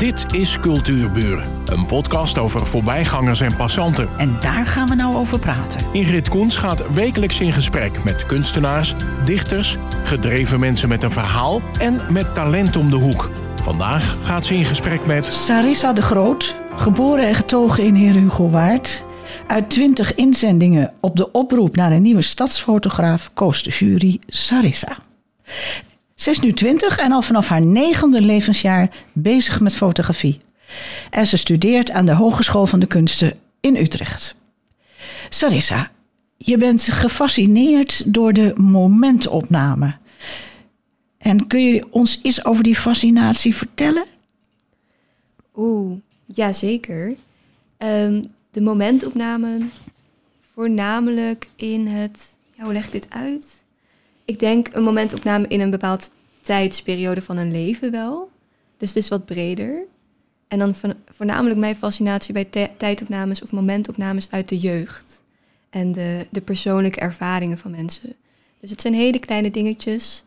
Dit 0.00 0.26
is 0.34 0.58
Cultuurburen, 0.58 1.62
een 1.64 1.86
podcast 1.86 2.38
over 2.38 2.66
voorbijgangers 2.66 3.40
en 3.40 3.56
passanten. 3.56 4.08
En 4.18 4.36
daar 4.40 4.66
gaan 4.66 4.88
we 4.88 4.94
nou 4.94 5.16
over 5.16 5.38
praten. 5.38 5.86
Ingrid 5.92 6.28
Koens 6.28 6.56
gaat 6.56 6.92
wekelijks 6.92 7.40
in 7.40 7.52
gesprek 7.52 8.04
met 8.04 8.26
kunstenaars, 8.26 8.94
dichters, 9.24 9.76
gedreven 10.04 10.60
mensen 10.60 10.88
met 10.88 11.02
een 11.02 11.10
verhaal 11.10 11.60
en 11.78 12.00
met 12.10 12.34
talent 12.34 12.76
om 12.76 12.90
de 12.90 12.96
hoek. 12.96 13.30
Vandaag 13.62 14.16
gaat 14.22 14.46
ze 14.46 14.54
in 14.54 14.64
gesprek 14.64 15.06
met 15.06 15.26
Sarissa 15.26 15.92
de 15.92 16.02
Groot, 16.02 16.56
geboren 16.76 17.28
en 17.28 17.34
getogen 17.34 17.84
in 17.84 17.94
Heer 17.94 18.14
Hugo 18.14 18.50
Waard. 18.50 19.04
Uit 19.46 19.70
twintig 19.70 20.14
inzendingen 20.14 20.92
op 21.00 21.16
de 21.16 21.30
oproep 21.32 21.76
naar 21.76 21.92
een 21.92 22.02
nieuwe 22.02 22.22
stadsfotograaf 22.22 23.30
koos 23.34 23.62
de 23.62 23.70
jury 23.70 24.18
Sarissa. 24.26 24.96
Ze 26.20 26.30
is 26.30 26.40
nu 26.40 26.52
twintig 26.52 26.98
en 26.98 27.12
al 27.12 27.22
vanaf 27.22 27.48
haar 27.48 27.62
negende 27.62 28.20
levensjaar 28.20 28.90
bezig 29.12 29.60
met 29.60 29.74
fotografie. 29.74 30.38
En 31.10 31.26
ze 31.26 31.36
studeert 31.36 31.90
aan 31.90 32.06
de 32.06 32.14
Hogeschool 32.14 32.66
van 32.66 32.80
de 32.80 32.86
Kunsten 32.86 33.34
in 33.60 33.76
Utrecht. 33.76 34.36
Sarissa, 35.28 35.90
je 36.36 36.56
bent 36.56 36.82
gefascineerd 36.82 38.14
door 38.14 38.32
de 38.32 38.52
momentopname. 38.56 39.96
En 41.18 41.46
kun 41.46 41.64
je 41.64 41.86
ons 41.90 42.20
iets 42.22 42.44
over 42.44 42.62
die 42.62 42.76
fascinatie 42.76 43.56
vertellen? 43.56 44.04
Oeh, 45.56 45.98
ja 46.26 46.52
zeker. 46.52 47.16
Ehm, 47.76 48.22
de 48.50 48.60
momentopnamen, 48.60 49.72
voornamelijk 50.54 51.48
in 51.56 51.86
het. 51.86 52.36
Hoe 52.58 52.72
leg 52.72 52.84
ik 52.84 52.92
dit 52.92 53.06
uit? 53.10 53.60
Ik 54.30 54.38
denk 54.38 54.68
een 54.72 54.82
momentopname 54.82 55.46
in 55.48 55.60
een 55.60 55.70
bepaald 55.70 56.10
tijdsperiode 56.42 57.22
van 57.22 57.36
een 57.36 57.50
leven 57.50 57.90
wel. 57.90 58.30
Dus 58.76 58.88
het 58.88 58.98
is 58.98 59.08
wat 59.08 59.24
breder. 59.24 59.86
En 60.48 60.58
dan 60.58 60.74
voornamelijk 61.12 61.60
mijn 61.60 61.76
fascinatie 61.76 62.32
bij 62.34 62.68
tijdopnames 62.76 63.42
of 63.42 63.52
momentopnames 63.52 64.26
uit 64.30 64.48
de 64.48 64.58
jeugd. 64.58 65.22
En 65.70 65.92
de, 65.92 66.26
de 66.30 66.40
persoonlijke 66.40 67.00
ervaringen 67.00 67.58
van 67.58 67.70
mensen. 67.70 68.14
Dus 68.60 68.70
het 68.70 68.80
zijn 68.80 68.94
hele 68.94 69.18
kleine 69.18 69.50
dingetjes. 69.50 70.24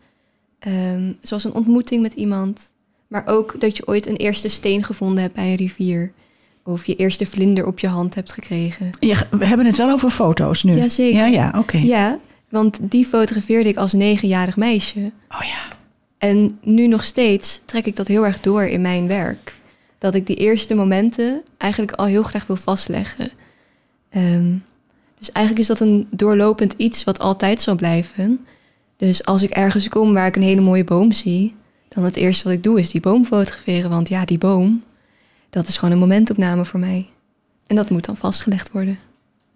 ehm, 0.60 1.14
zoals 1.22 1.44
een 1.44 1.54
ontmoeting 1.56 2.02
met 2.02 2.14
iemand. 2.14 2.72
Maar 3.08 3.28
ook 3.28 3.62
dat 3.62 3.78
je 3.78 3.88
ooit 3.88 4.06
een 4.06 4.16
eerste 4.16 4.50
steen 4.50 4.84
gevonden 4.84 5.22
hebt 5.22 5.36
bij 5.36 5.50
een 5.50 5.56
rivier. 5.56 6.12
Of 6.64 6.86
je 6.86 6.96
eerste 6.96 7.26
vlinder 7.26 7.66
op 7.66 7.80
je 7.80 7.88
hand 7.88 8.16
hebt 8.16 8.32
gekregen. 8.32 8.90
We 9.30 9.46
hebben 9.46 9.66
het 9.66 9.78
wel 9.78 9.90
over 9.90 10.10
foto's 10.10 10.64
nu. 10.64 10.74
Jazeker. 10.74 11.20
Ja, 11.20 11.26
ja, 11.26 11.54
oké. 11.58 11.78
Ja, 11.78 12.20
want 12.54 12.78
die 12.82 13.06
fotografeerde 13.06 13.70
ik 13.70 13.78
als 13.78 13.94
negenjarig 13.94 14.58
meisje. 14.58 15.12
Oh 15.30 15.42
ja. 15.42 15.76
En 16.18 16.60
nu 16.62 16.88
nog 16.88 17.04
steeds 17.04 17.62
trek 17.66 17.86
ik 17.86 17.96
dat 17.96 18.08
heel 18.08 18.26
erg 18.26 18.40
door 18.40 18.64
in 18.64 18.82
mijn 18.82 19.08
werk. 19.08 19.54
Dat 19.98 20.16
ik 20.16 20.28
die 20.28 20.36
eerste 20.36 20.74
momenten 20.74 21.42
eigenlijk 21.58 21.92
al 21.92 22.06
heel 22.06 22.24
graag 22.24 22.48
wil 22.48 22.56
vastleggen. 22.56 23.32
Ehm, 24.10 24.56
dus 25.18 25.32
eigenlijk 25.32 25.68
is 25.70 25.78
dat 25.78 25.80
een 25.80 26.08
doorlopend 26.10 26.74
iets 26.78 27.04
wat 27.04 27.20
altijd 27.20 27.62
zal 27.62 27.76
blijven. 27.76 28.46
Dus 28.98 29.26
als 29.26 29.44
ik 29.44 29.50
ergens 29.50 29.90
kom 29.90 30.14
waar 30.14 30.28
ik 30.28 30.36
een 30.36 30.42
hele 30.42 30.62
mooie 30.62 30.84
boom 30.84 31.12
zie, 31.12 31.56
dan 31.88 32.04
het 32.04 32.16
eerste 32.16 32.44
wat 32.44 32.54
ik 32.54 32.64
doe 32.64 32.80
is 32.80 32.92
die 32.92 33.02
boom 33.02 33.26
fotograferen. 33.26 33.90
Want 33.90 34.10
ja, 34.10 34.26
die 34.26 34.38
boom, 34.38 34.84
dat 35.50 35.68
is 35.68 35.78
gewoon 35.78 35.94
een 35.94 36.00
momentopname 36.00 36.66
voor 36.66 36.80
mij. 36.80 37.10
En 37.68 37.76
dat 37.76 37.90
moet 37.90 38.06
dan 38.06 38.18
vastgelegd 38.18 38.72
worden. 38.72 39.00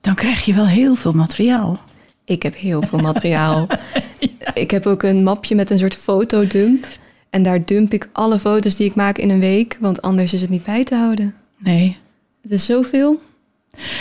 Dan 0.02 0.16
krijg 0.16 0.45
je 0.45 0.53
wel 0.53 0.68
heel 0.68 0.95
veel 0.95 1.14
materiaal. 1.14 1.80
Ik 2.28 2.44
heb 2.44 2.56
heel 2.56 2.81
veel 2.81 3.00
materiaal. 3.00 3.67
Ik 4.53 4.72
heb 4.72 4.86
ook 4.86 5.03
een 5.03 5.23
mapje 5.23 5.56
met 5.56 5.70
een 5.70 5.80
soort 5.80 5.95
fotodump. 5.95 6.88
En 7.30 7.44
daar 7.44 7.66
dump 7.66 7.94
ik 7.94 8.09
alle 8.11 8.39
foto's 8.39 8.75
die 8.75 8.88
ik 8.88 8.95
maak 8.95 9.17
in 9.17 9.30
een 9.30 9.39
week, 9.39 9.78
want 9.80 10.02
anders 10.02 10.34
is 10.34 10.42
het 10.42 10.50
niet 10.50 10.64
bij 10.64 10.84
te 10.84 10.95
houden. 10.95 11.36
Nee. 11.58 11.97
Het 12.42 12.52
is 12.52 12.66
zoveel. 12.66 13.22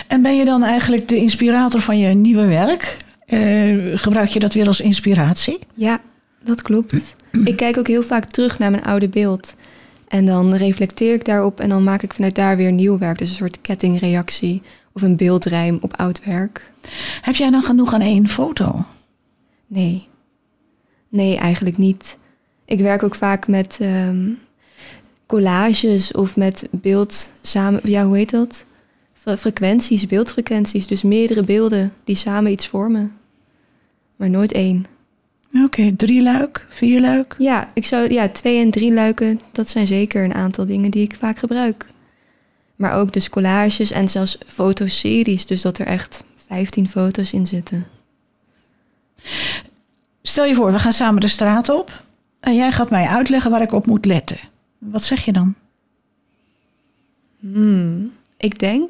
En 0.08 0.22
ben 0.22 0.36
je 0.36 0.44
dan 0.44 0.62
eigenlijk 0.62 1.08
de 1.08 1.16
inspirator 1.16 1.80
van 1.80 1.98
je 1.98 2.08
nieuwe 2.14 2.46
werk? 2.46 2.96
Eh, 3.26 3.98
gebruik 3.98 4.28
je 4.28 4.38
dat 4.38 4.54
weer 4.54 4.66
als 4.66 4.80
inspiratie? 4.80 5.58
Ja, 5.74 6.00
dat 6.44 6.62
klopt. 6.62 7.16
Ik 7.44 7.56
kijk 7.56 7.78
ook 7.78 7.86
heel 7.86 8.02
vaak 8.02 8.24
terug 8.24 8.58
naar 8.58 8.70
mijn 8.70 8.84
oude 8.84 9.08
beeld. 9.08 9.54
En 10.08 10.26
dan 10.26 10.54
reflecteer 10.54 11.14
ik 11.14 11.24
daarop 11.24 11.60
en 11.60 11.68
dan 11.68 11.84
maak 11.84 12.02
ik 12.02 12.14
vanuit 12.14 12.34
daar 12.34 12.56
weer 12.56 12.72
nieuw 12.72 12.98
werk. 12.98 13.18
Dus 13.18 13.28
een 13.28 13.34
soort 13.34 13.60
kettingreactie 13.60 14.62
of 14.96 15.02
een 15.02 15.16
beeldrijm 15.16 15.78
op 15.80 15.96
oud 15.96 16.24
werk. 16.24 16.70
Heb 17.20 17.34
jij 17.34 17.50
dan 17.50 17.62
genoeg 17.62 17.92
aan 17.92 18.00
één 18.00 18.28
foto? 18.28 18.84
Nee. 19.66 20.08
Nee, 21.08 21.36
eigenlijk 21.36 21.76
niet. 21.78 22.18
Ik 22.64 22.78
werk 22.80 23.02
ook 23.02 23.14
vaak 23.14 23.48
met 23.48 23.76
ehm, 23.80 24.30
collages 25.26 26.12
of 26.12 26.36
met 26.36 26.68
beeld 26.70 27.30
samen. 27.42 27.80
Ja, 27.84 28.04
hoe 28.04 28.16
heet 28.16 28.30
dat? 28.30 28.64
Fre- 29.12 29.36
frequenties, 29.36 30.06
beeldfrequenties. 30.06 30.86
Dus 30.86 31.02
meerdere 31.02 31.42
beelden 31.42 31.92
die 32.04 32.16
samen 32.16 32.52
iets 32.52 32.66
vormen. 32.66 33.12
Maar 34.16 34.30
nooit 34.30 34.52
één. 34.52 34.86
Oké, 35.64 35.96
drie 35.96 36.22
luik, 36.22 36.66
vier 36.68 37.00
luik. 37.00 37.34
Ja, 37.38 37.68
ik 37.74 37.84
zou, 37.84 38.12
ja, 38.12 38.28
twee 38.28 38.60
en 38.60 38.70
drie 38.70 38.92
luiken, 38.92 39.40
dat 39.52 39.68
zijn 39.68 39.86
zeker 39.86 40.24
een 40.24 40.34
aantal 40.34 40.66
dingen 40.66 40.90
die 40.90 41.02
ik 41.02 41.14
vaak 41.18 41.38
gebruik. 41.38 41.86
Maar 42.76 42.94
ook 42.94 43.12
dus 43.12 43.28
collages 43.28 43.90
en 43.90 44.08
zelfs 44.08 44.38
fotoseries. 44.46 45.46
Dus 45.46 45.62
dat 45.62 45.78
er 45.78 45.86
echt 45.86 46.24
15 46.36 46.88
foto's 46.88 47.32
in 47.32 47.46
zitten. 47.46 47.86
Stel 50.22 50.44
je 50.44 50.54
voor, 50.54 50.72
we 50.72 50.78
gaan 50.78 50.92
samen 50.92 51.20
de 51.20 51.28
straat 51.28 51.68
op. 51.68 52.02
En 52.40 52.54
jij 52.54 52.72
gaat 52.72 52.90
mij 52.90 53.06
uitleggen 53.06 53.50
waar 53.50 53.62
ik 53.62 53.72
op 53.72 53.86
moet 53.86 54.04
letten. 54.04 54.38
Wat 54.78 55.04
zeg 55.04 55.24
je 55.24 55.32
dan? 55.32 55.54
Hmm, 57.40 58.12
ik 58.36 58.58
denk 58.58 58.88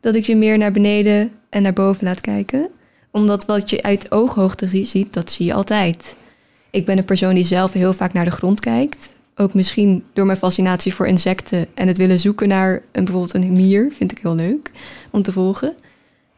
dat 0.00 0.14
ik 0.14 0.24
je 0.24 0.36
meer 0.36 0.58
naar 0.58 0.72
beneden 0.72 1.32
en 1.48 1.62
naar 1.62 1.72
boven 1.72 2.04
laat 2.04 2.20
kijken. 2.20 2.68
Omdat 3.10 3.44
wat 3.44 3.70
je 3.70 3.82
uit 3.82 4.10
ooghoogte 4.10 4.68
zie- 4.68 4.84
ziet, 4.84 5.12
dat 5.12 5.30
zie 5.32 5.46
je 5.46 5.54
altijd. 5.54 6.16
Ik 6.70 6.84
ben 6.84 6.98
een 6.98 7.04
persoon 7.04 7.34
die 7.34 7.44
zelf 7.44 7.72
heel 7.72 7.92
vaak 7.92 8.12
naar 8.12 8.24
de 8.24 8.30
grond 8.30 8.60
kijkt. 8.60 9.13
Ook 9.36 9.54
misschien 9.54 10.04
door 10.12 10.26
mijn 10.26 10.38
fascinatie 10.38 10.94
voor 10.94 11.06
insecten 11.06 11.66
en 11.74 11.88
het 11.88 11.96
willen 11.96 12.20
zoeken 12.20 12.48
naar 12.48 12.82
een, 12.92 13.04
bijvoorbeeld 13.04 13.34
een 13.34 13.52
mier. 13.52 13.92
Vind 13.92 14.12
ik 14.12 14.18
heel 14.18 14.34
leuk 14.34 14.70
om 15.10 15.22
te 15.22 15.32
volgen. 15.32 15.74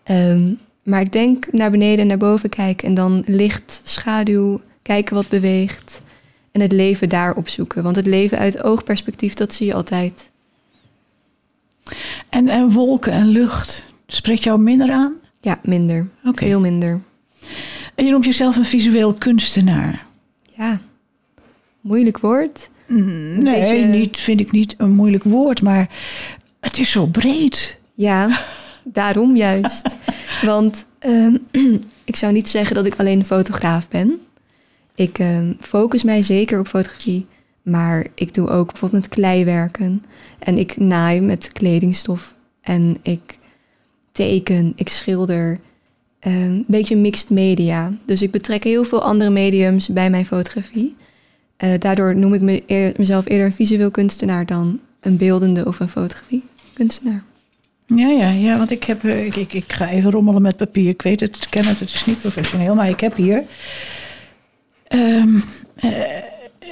Ehm, 0.02 0.52
maar 0.82 1.00
ik 1.00 1.12
denk 1.12 1.52
naar 1.52 1.70
beneden 1.70 1.98
en 1.98 2.06
naar 2.06 2.16
boven 2.16 2.48
kijken 2.48 2.88
en 2.88 2.94
dan 2.94 3.22
licht, 3.26 3.80
schaduw, 3.84 4.60
kijken 4.82 5.14
wat 5.14 5.28
beweegt. 5.28 6.02
En 6.52 6.60
het 6.60 6.72
leven 6.72 7.08
daar 7.08 7.34
opzoeken. 7.34 7.82
Want 7.82 7.96
het 7.96 8.06
leven 8.06 8.38
uit 8.38 8.62
oogperspectief, 8.62 9.34
dat 9.34 9.54
zie 9.54 9.66
je 9.66 9.74
altijd. 9.74 10.30
En, 12.28 12.48
en 12.48 12.70
wolken 12.70 13.12
en 13.12 13.26
lucht. 13.26 13.84
Spreekt 14.06 14.42
jou 14.42 14.60
minder 14.60 14.92
aan? 14.92 15.16
Ja, 15.40 15.58
minder. 15.62 16.08
Veel 16.22 16.60
minder. 16.60 17.00
En 17.94 18.04
je 18.04 18.10
noemt 18.10 18.24
jezelf 18.24 18.56
een 18.56 18.64
visueel 18.64 19.14
kunstenaar. 19.14 20.06
Ja, 20.56 20.80
moeilijk 21.80 22.18
woord. 22.18 22.68
Nee, 22.86 23.60
beetje- 23.60 23.84
niet, 23.86 24.16
vind 24.20 24.40
ik 24.40 24.50
niet 24.52 24.74
een 24.78 24.90
moeilijk 24.90 25.24
woord, 25.24 25.62
maar 25.62 25.88
het 26.60 26.78
is 26.78 26.90
zo 26.90 27.06
breed. 27.06 27.78
Ja, 27.94 28.40
daarom 28.84 29.36
juist. 29.36 29.96
Want 30.42 30.84
ehm, 30.98 31.36
ik 32.04 32.16
zou 32.16 32.32
niet 32.32 32.48
zeggen 32.48 32.74
dat 32.74 32.86
ik 32.86 32.94
alleen 32.96 33.24
fotograaf 33.24 33.88
ben. 33.88 34.18
Ik 34.94 35.18
ehm, 35.18 35.54
focus 35.60 36.02
mij 36.02 36.22
zeker 36.22 36.58
op 36.58 36.68
fotografie. 36.68 37.26
Maar 37.62 38.06
ik 38.14 38.34
doe 38.34 38.48
ook 38.48 38.70
bijvoorbeeld 38.70 39.02
met 39.02 39.10
klei 39.10 39.44
werken. 39.44 40.04
En 40.38 40.58
ik 40.58 40.76
naai 40.76 41.20
met 41.20 41.52
kledingstof. 41.52 42.34
En 42.60 42.96
ik 43.02 43.38
teken, 44.12 44.72
ik 44.76 44.88
schilder. 44.88 45.60
Ehm, 46.20 46.34
Een 46.34 46.64
beetje 46.66 46.96
mixed 46.96 47.30
media. 47.30 47.92
Dus 48.06 48.22
ik 48.22 48.30
betrek 48.30 48.64
heel 48.64 48.84
veel 48.84 49.02
andere 49.02 49.30
mediums 49.30 49.88
bij 49.88 50.10
mijn 50.10 50.26
fotografie. 50.26 50.96
Eh, 51.56 51.70
daardoor 51.78 52.16
noem 52.16 52.34
ik 52.34 52.64
mezelf 52.96 53.28
eerder 53.28 53.46
een 53.46 53.52
visueel 53.52 53.90
kunstenaar 53.90 54.46
dan 54.46 54.80
een 55.00 55.16
beeldende 55.16 55.66
of 55.66 55.80
een 55.80 55.88
fotografie 55.88 56.44
kunstenaar. 56.72 57.22
Ja, 57.86 58.08
ja, 58.08 58.30
ja, 58.30 58.58
want 58.58 58.70
ik 58.70 58.84
heb, 58.84 59.04
eh, 59.04 59.26
ik, 59.26 59.52
ik, 59.52 59.72
ga 59.72 59.88
even 59.88 60.10
rommelen 60.10 60.42
met 60.42 60.56
papier. 60.56 60.88
Ik 60.88 61.02
weet 61.02 61.20
het, 61.20 61.36
ik 61.36 61.50
ken 61.50 61.66
het, 61.66 61.80
het 61.80 61.92
is 61.92 62.06
niet 62.06 62.20
professioneel, 62.20 62.74
maar 62.74 62.88
ik 62.88 63.00
heb 63.00 63.16
hier. 63.16 63.44
Ehm, 64.88 65.38
eh, 65.74 65.90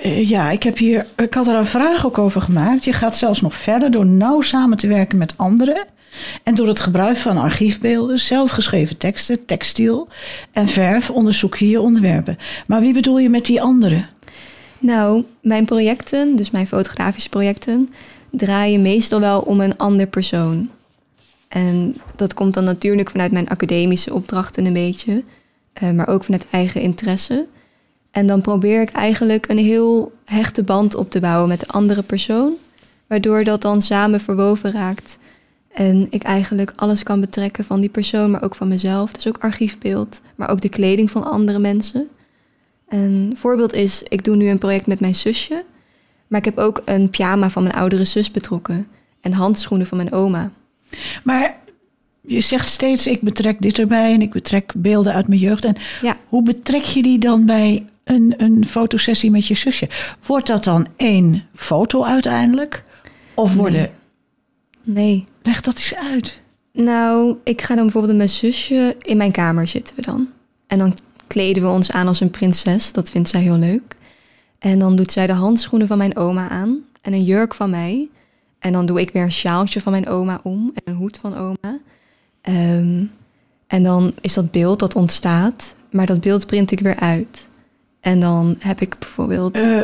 eh, 0.03 0.29
ja, 0.29 0.51
ik 0.51 0.63
heb 0.63 0.79
hier. 0.79 1.07
Ik 1.17 1.35
had 1.35 1.47
er 1.47 1.55
een 1.55 1.67
vraag 1.67 2.07
ook 2.07 2.19
over 2.19 2.41
gemaakt. 2.41 2.85
Je 2.85 2.93
gaat 2.93 3.17
zelfs 3.17 3.41
nog 3.41 3.55
verder 3.55 3.91
door 3.91 4.07
nauw 4.07 4.41
samen 4.41 4.77
te 4.77 4.87
werken 4.87 5.19
met 5.19 5.39
anderen. 5.39 5.87
En 6.43 6.55
door 6.55 6.69
het 6.69 6.81
gebruik 6.81 7.17
van 7.17 7.39
archiefbeelden, 7.39 8.19
zelfgeschreven 8.19 8.97
teksten, 8.97 9.45
textiel 9.45 10.09
en 10.53 10.69
verf 10.69 11.11
onderzoek 11.11 11.57
je 11.57 11.69
je 11.69 11.81
onderwerpen. 11.81 12.37
Maar 12.67 12.81
wie 12.81 12.93
bedoel 12.93 13.19
je 13.19 13.29
met 13.29 13.45
die 13.45 13.63
anderen? 13.63 14.09
Nou, 14.79 15.25
mijn 15.41 15.65
projecten, 15.65 16.37
dus 16.37 16.51
mijn 16.51 16.67
fotografische 16.67 17.29
projecten, 17.29 17.89
draaien 18.31 18.83
meestal 18.83 19.21
wel 19.21 19.41
om 19.41 19.61
een 19.61 19.77
ander 19.77 20.07
persoon. 20.07 20.71
En 21.49 21.97
dat 22.17 22.35
komt 22.35 22.55
dan 22.55 22.65
natuurlijk 22.65 23.11
vanuit 23.11 23.33
mijn 23.33 23.49
academische 23.49 24.15
opdrachten 24.15 24.67
een 24.67 24.73
beetje, 24.73 25.25
eh, 25.73 25.91
maar 25.91 26.09
ook 26.09 26.25
vanuit 26.25 26.47
eigen 26.51 26.81
interesse. 26.81 27.47
En 28.11 28.27
dan 28.27 28.41
probeer 28.41 28.81
ik 28.81 28.91
eigenlijk 28.91 29.49
een 29.49 29.59
heel 29.59 30.13
hechte 30.25 30.63
band 30.63 30.95
op 30.95 31.11
te 31.11 31.21
bouwen 31.21 31.49
met 31.49 31.61
de 31.61 31.69
andere 31.69 32.03
persoon. 32.03 32.53
Waardoor 33.07 33.45
dat 33.45 33.63
dan 33.63 33.83
samen 33.83 34.21
verwoven 34.21 34.71
raakt. 34.71 35.19
En 35.73 36.07
ik 36.11 36.23
eigenlijk 36.23 36.73
alles 36.77 37.03
kan 37.03 37.21
betrekken 37.21 37.65
van 37.65 37.81
die 37.81 37.91
persoon, 37.91 38.31
maar 38.31 38.43
ook 38.43 38.55
van 38.55 38.69
mezelf. 38.69 39.13
Dus 39.13 39.29
ook 39.29 39.39
archiefbeeld, 39.39 40.21
maar 40.35 40.51
ook 40.51 40.61
de 40.61 40.69
kleding 40.69 41.11
van 41.11 41.25
andere 41.25 41.59
mensen. 41.59 42.09
Een 42.89 43.35
voorbeeld 43.37 43.73
is, 43.73 44.03
ik 44.09 44.25
doe 44.25 44.37
nu 44.37 44.49
een 44.49 44.59
project 44.59 44.87
met 44.87 45.01
mijn 45.01 45.15
zusje. 45.15 45.65
Maar 46.27 46.39
ik 46.39 46.45
heb 46.45 46.59
ook 46.59 46.83
een 46.85 47.11
pyjama 47.11 47.51
van 47.51 47.63
mijn 47.63 47.75
oudere 47.75 48.05
zus 48.05 48.31
betrokken. 48.31 48.89
En 49.21 49.33
handschoenen 49.33 49.87
van 49.87 49.97
mijn 49.97 50.13
oma. 50.13 50.51
Maar 51.25 51.57
je 52.21 52.41
zegt 52.41 52.69
steeds, 52.69 53.07
ik 53.07 53.21
betrek 53.21 53.61
dit 53.61 53.79
erbij 53.79 54.13
en 54.13 54.23
ik 54.23 54.33
betrek 54.33 54.73
beelden 54.77 55.13
uit 55.13 55.29
mijn 55.29 55.41
jeugd. 55.41 55.65
En 55.65 55.77
Ja. 56.03 56.17
hoe 56.29 56.43
betrek 56.43 56.83
je 56.85 57.03
die 57.03 57.19
dan 57.19 57.47
bij 57.47 57.85
een, 58.05 58.35
een 58.37 58.67
fotosessie 58.67 59.31
met 59.31 59.47
je 59.47 59.55
zusje? 59.55 59.89
Wordt 60.27 60.47
dat 60.47 60.65
dan 60.65 60.87
één 60.97 61.43
foto 61.55 62.05
uiteindelijk? 62.05 62.83
Of 63.35 63.55
worden... 63.55 63.91
Nee. 64.83 65.25
Leg 65.43 65.61
dat 65.61 65.77
eens 65.79 65.95
uit. 65.95 66.41
Nou, 66.73 67.37
ik 67.45 67.63
ga 67.63 67.75
dan 67.75 67.83
bijvoorbeeld 67.85 68.17
met 68.19 68.27
mijn 68.27 68.39
zusje 68.39 68.97
in 69.03 69.17
mijn 69.17 69.33
kamer 69.33 69.67
zitten 69.67 69.97
we 69.97 70.03
dan. 70.03 70.29
En 70.67 70.79
dan 70.79 70.95
kleden 71.35 71.63
we 71.63 71.69
ons 71.69 71.91
aan 71.91 72.07
als 72.07 72.21
een 72.21 72.31
prinses. 72.31 72.93
Dat 72.93 73.11
vindt 73.11 73.29
zij 73.29 73.41
heel 73.41 73.57
leuk. 73.57 73.97
En 74.59 74.79
dan 74.79 74.97
doet 74.97 75.13
zij 75.13 75.27
de 75.27 75.33
handschoenen 75.33 75.89
van 75.89 75.99
mijn 75.99 76.17
oma 76.17 76.49
aan. 76.49 76.85
En 77.01 77.13
een 77.13 77.25
jurk 77.25 77.55
van 77.55 77.71
mij. 77.71 78.09
En 78.59 78.73
dan 78.73 78.87
doe 78.87 79.01
ik 79.01 79.11
weer 79.11 79.23
een 79.23 79.33
sjaaltje 79.33 79.81
van 79.81 79.93
mijn 79.93 80.09
oma 80.09 80.41
om. 80.43 80.73
En 80.75 80.83
een 80.85 80.95
hoed 80.95 81.19
van 81.19 81.37
oma. 81.37 81.79
Ehm, 82.41 83.05
en 83.67 83.83
dan 83.83 84.15
is 84.21 84.35
dat 84.35 84.51
beeld 84.51 84.79
dat 84.79 84.95
ontstaat. 84.95 85.75
Maar 85.91 86.07
dat 86.07 86.21
beeld 86.21 86.47
print 86.47 86.71
ik 86.71 86.81
weer 86.81 86.97
uit. 86.97 87.49
En 88.01 88.21
dan 88.21 88.57
heb 88.59 88.81
ik 88.81 88.99
bijvoorbeeld... 88.99 89.59
Eh, 89.59 89.81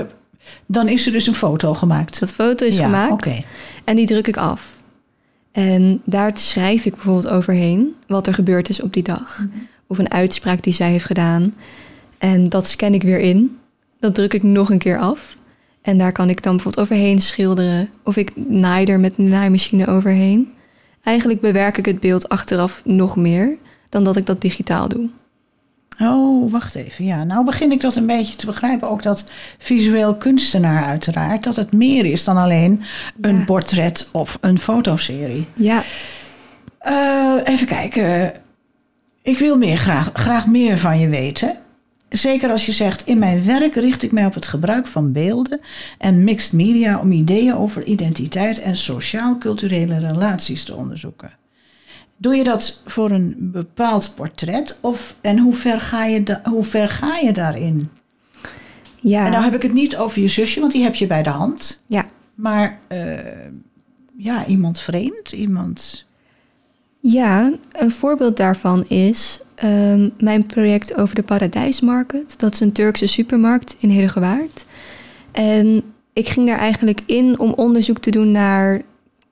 dan 0.66 0.88
is 0.88 1.06
er 1.06 1.12
dus 1.12 1.26
een 1.26 1.34
foto 1.34 1.74
gemaakt. 1.74 2.20
dat 2.20 2.30
foto 2.30 2.66
is 2.66 2.76
ja, 2.76 2.84
gemaakt. 2.84 3.12
Oké. 3.12 3.42
En 3.84 3.96
die 3.96 4.06
druk 4.06 4.26
ik 4.26 4.36
af. 4.36 4.76
En 5.52 6.02
daar 6.04 6.30
schrijf 6.34 6.84
ik 6.84 6.94
bijvoorbeeld 6.94 7.34
overheen 7.34 7.94
wat 8.06 8.26
er 8.26 8.34
gebeurd 8.34 8.68
is 8.68 8.82
op 8.82 8.92
die 8.92 9.02
dag. 9.02 9.46
Of 9.90 9.98
een 9.98 10.10
uitspraak 10.10 10.62
die 10.62 10.72
zij 10.72 10.90
heeft 10.90 11.04
gedaan. 11.04 11.54
En 12.18 12.48
dat 12.48 12.66
scan 12.68 12.94
ik 12.94 13.02
weer 13.02 13.18
in. 13.20 13.58
Dat 14.00 14.14
druk 14.14 14.34
ik 14.34 14.42
nog 14.42 14.70
een 14.70 14.78
keer 14.78 14.98
af. 14.98 15.36
En 15.82 15.98
daar 15.98 16.12
kan 16.12 16.28
ik 16.28 16.42
dan 16.42 16.52
bijvoorbeeld 16.54 16.84
overheen 16.86 17.20
schilderen. 17.20 17.90
Of 18.04 18.16
ik 18.16 18.32
naai 18.36 18.84
er 18.86 19.00
met 19.00 19.18
een 19.18 19.28
naaimachine 19.28 19.86
overheen. 19.86 20.52
Eigenlijk 21.02 21.40
bewerk 21.40 21.76
ik 21.78 21.86
het 21.86 22.00
beeld 22.00 22.28
achteraf 22.28 22.82
nog 22.84 23.16
meer 23.16 23.56
dan 23.88 24.04
dat 24.04 24.16
ik 24.16 24.26
dat 24.26 24.40
digitaal 24.40 24.88
doe. 24.88 25.08
Oh, 26.00 26.50
wacht 26.52 26.74
even. 26.74 27.04
Ja, 27.04 27.24
nou 27.24 27.44
begin 27.44 27.72
ik 27.72 27.80
dat 27.80 27.96
een 27.96 28.06
beetje 28.06 28.36
te 28.36 28.46
begrijpen. 28.46 28.88
Ook 28.88 29.02
dat 29.02 29.24
visueel 29.58 30.14
kunstenaar 30.14 30.84
uiteraard. 30.84 31.44
Dat 31.44 31.56
het 31.56 31.72
meer 31.72 32.04
is 32.04 32.24
dan 32.24 32.36
alleen 32.36 32.82
een 33.20 33.38
Ja. 33.38 33.44
portret 33.44 34.08
of 34.12 34.38
een 34.40 34.58
fotoserie. 34.58 35.46
Ja, 35.54 35.82
Eh, 36.78 37.34
even 37.44 37.66
kijken. 37.66 38.32
Ik 39.22 39.38
wil 39.38 39.58
meer 39.58 39.76
graag, 39.76 40.10
graag 40.12 40.46
meer 40.46 40.78
van 40.78 40.98
je 40.98 41.08
weten. 41.08 41.56
Zeker 42.08 42.50
als 42.50 42.66
je 42.66 42.72
zegt, 42.72 43.06
in 43.06 43.18
mijn 43.18 43.44
werk 43.44 43.74
richt 43.74 44.02
ik 44.02 44.12
mij 44.12 44.26
op 44.26 44.34
het 44.34 44.46
gebruik 44.46 44.86
van 44.86 45.12
beelden 45.12 45.60
en 45.98 46.24
mixed 46.24 46.52
media 46.52 46.98
om 46.98 47.12
ideeën 47.12 47.54
over 47.54 47.84
identiteit 47.84 48.60
en 48.60 48.76
sociaal-culturele 48.76 49.98
relaties 49.98 50.64
te 50.64 50.74
onderzoeken. 50.74 51.32
Doe 52.16 52.34
je 52.34 52.44
dat 52.44 52.82
voor 52.86 53.10
een 53.10 53.36
bepaald 53.38 54.12
portret 54.16 54.78
of, 54.80 55.14
en 55.20 55.38
hoe 55.38 55.54
ver, 55.54 55.80
ga 55.80 56.04
je 56.04 56.22
da- 56.22 56.40
hoe 56.44 56.64
ver 56.64 56.88
ga 56.88 57.16
je 57.16 57.32
daarin? 57.32 57.90
ja. 59.00 59.24
En 59.24 59.30
nou 59.30 59.44
heb 59.44 59.54
ik 59.54 59.62
het 59.62 59.72
niet 59.72 59.96
over 59.96 60.20
je 60.22 60.28
zusje, 60.28 60.60
want 60.60 60.72
die 60.72 60.82
heb 60.82 60.94
je 60.94 61.06
bij 61.06 61.22
de 61.22 61.30
hand. 61.30 61.80
ja. 61.86 62.06
Maar 62.34 62.78
eh, 62.88 63.18
ja, 64.16 64.46
iemand 64.46 64.80
vreemd, 64.80 65.32
iemand... 65.32 66.04
Ja, 67.00 67.52
een 67.72 67.90
voorbeeld 67.90 68.36
daarvan 68.36 68.84
is 68.88 69.40
ehm, 69.54 70.08
mijn 70.18 70.46
project 70.46 70.94
over 70.94 71.14
de 71.14 71.22
Paradijsmarkt. 71.22 72.38
Dat 72.38 72.54
is 72.54 72.60
een 72.60 72.72
Turkse 72.72 73.06
supermarkt 73.06 73.76
in 73.78 73.90
Hedegewaard. 73.90 74.66
En 75.32 75.82
ik 76.12 76.28
ging 76.28 76.46
daar 76.46 76.58
eigenlijk 76.58 77.00
in 77.06 77.38
om 77.38 77.52
onderzoek 77.52 77.98
te 77.98 78.10
doen 78.10 78.30
naar 78.30 78.82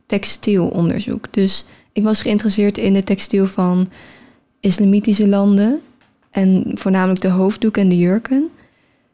textielonderzoek. 0.06 1.32
Dus 1.32 1.64
ik 1.92 2.02
was 2.02 2.20
geïnteresseerd 2.20 2.78
in 2.78 2.92
de 2.92 3.04
textiel 3.04 3.46
van 3.46 3.88
islamitische 4.60 5.26
landen. 5.26 5.80
En 6.30 6.70
voornamelijk 6.74 7.20
de 7.20 7.28
hoofddoek 7.28 7.76
en 7.76 7.88
de 7.88 7.98
jurken. 7.98 8.50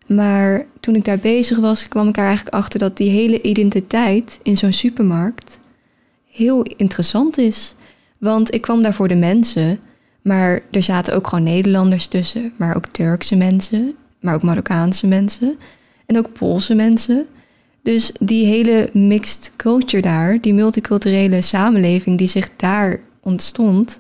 Maar 0.06 0.66
toen 0.80 0.94
ik 0.94 1.04
daar 1.04 1.18
bezig 1.18 1.58
was, 1.58 1.88
kwam 1.88 2.08
ik 2.08 2.16
er 2.16 2.24
eigenlijk 2.24 2.56
achter 2.56 2.78
dat 2.78 2.96
die 2.96 3.10
hele 3.10 3.42
identiteit 3.42 4.40
in 4.42 4.56
zo'n 4.56 4.72
supermarkt 4.72 5.58
heel 6.30 6.62
interessant 6.62 7.38
is. 7.38 7.74
Want 8.24 8.54
ik 8.54 8.60
kwam 8.60 8.82
daar 8.82 8.94
voor 8.94 9.08
de 9.08 9.14
mensen, 9.14 9.78
maar 10.22 10.60
er 10.70 10.82
zaten 10.82 11.14
ook 11.14 11.26
gewoon 11.26 11.44
Nederlanders 11.44 12.06
tussen, 12.06 12.52
maar 12.56 12.76
ook 12.76 12.86
Turkse 12.86 13.36
mensen, 13.36 13.94
maar 14.20 14.34
ook 14.34 14.42
Marokkaanse 14.42 15.06
mensen 15.06 15.56
en 16.06 16.18
ook 16.18 16.32
Poolse 16.32 16.74
mensen. 16.74 17.26
Dus 17.82 18.12
die 18.20 18.46
hele 18.46 18.90
mixed 18.92 19.52
culture 19.56 20.02
daar, 20.02 20.40
die 20.40 20.54
multiculturele 20.54 21.40
samenleving 21.40 22.18
die 22.18 22.28
zich 22.28 22.50
daar 22.56 23.00
ontstond, 23.20 23.98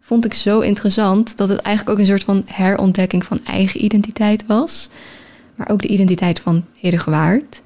vond 0.00 0.24
ik 0.24 0.34
zo 0.34 0.60
interessant 0.60 1.36
dat 1.36 1.48
het 1.48 1.58
eigenlijk 1.58 1.96
ook 1.96 2.02
een 2.02 2.10
soort 2.10 2.24
van 2.24 2.42
herontdekking 2.46 3.24
van 3.24 3.44
eigen 3.44 3.84
identiteit 3.84 4.46
was. 4.46 4.88
Maar 5.54 5.70
ook 5.70 5.82
de 5.82 5.88
identiteit 5.88 6.40
van 6.40 6.64
Hedegewaard. 6.80 7.62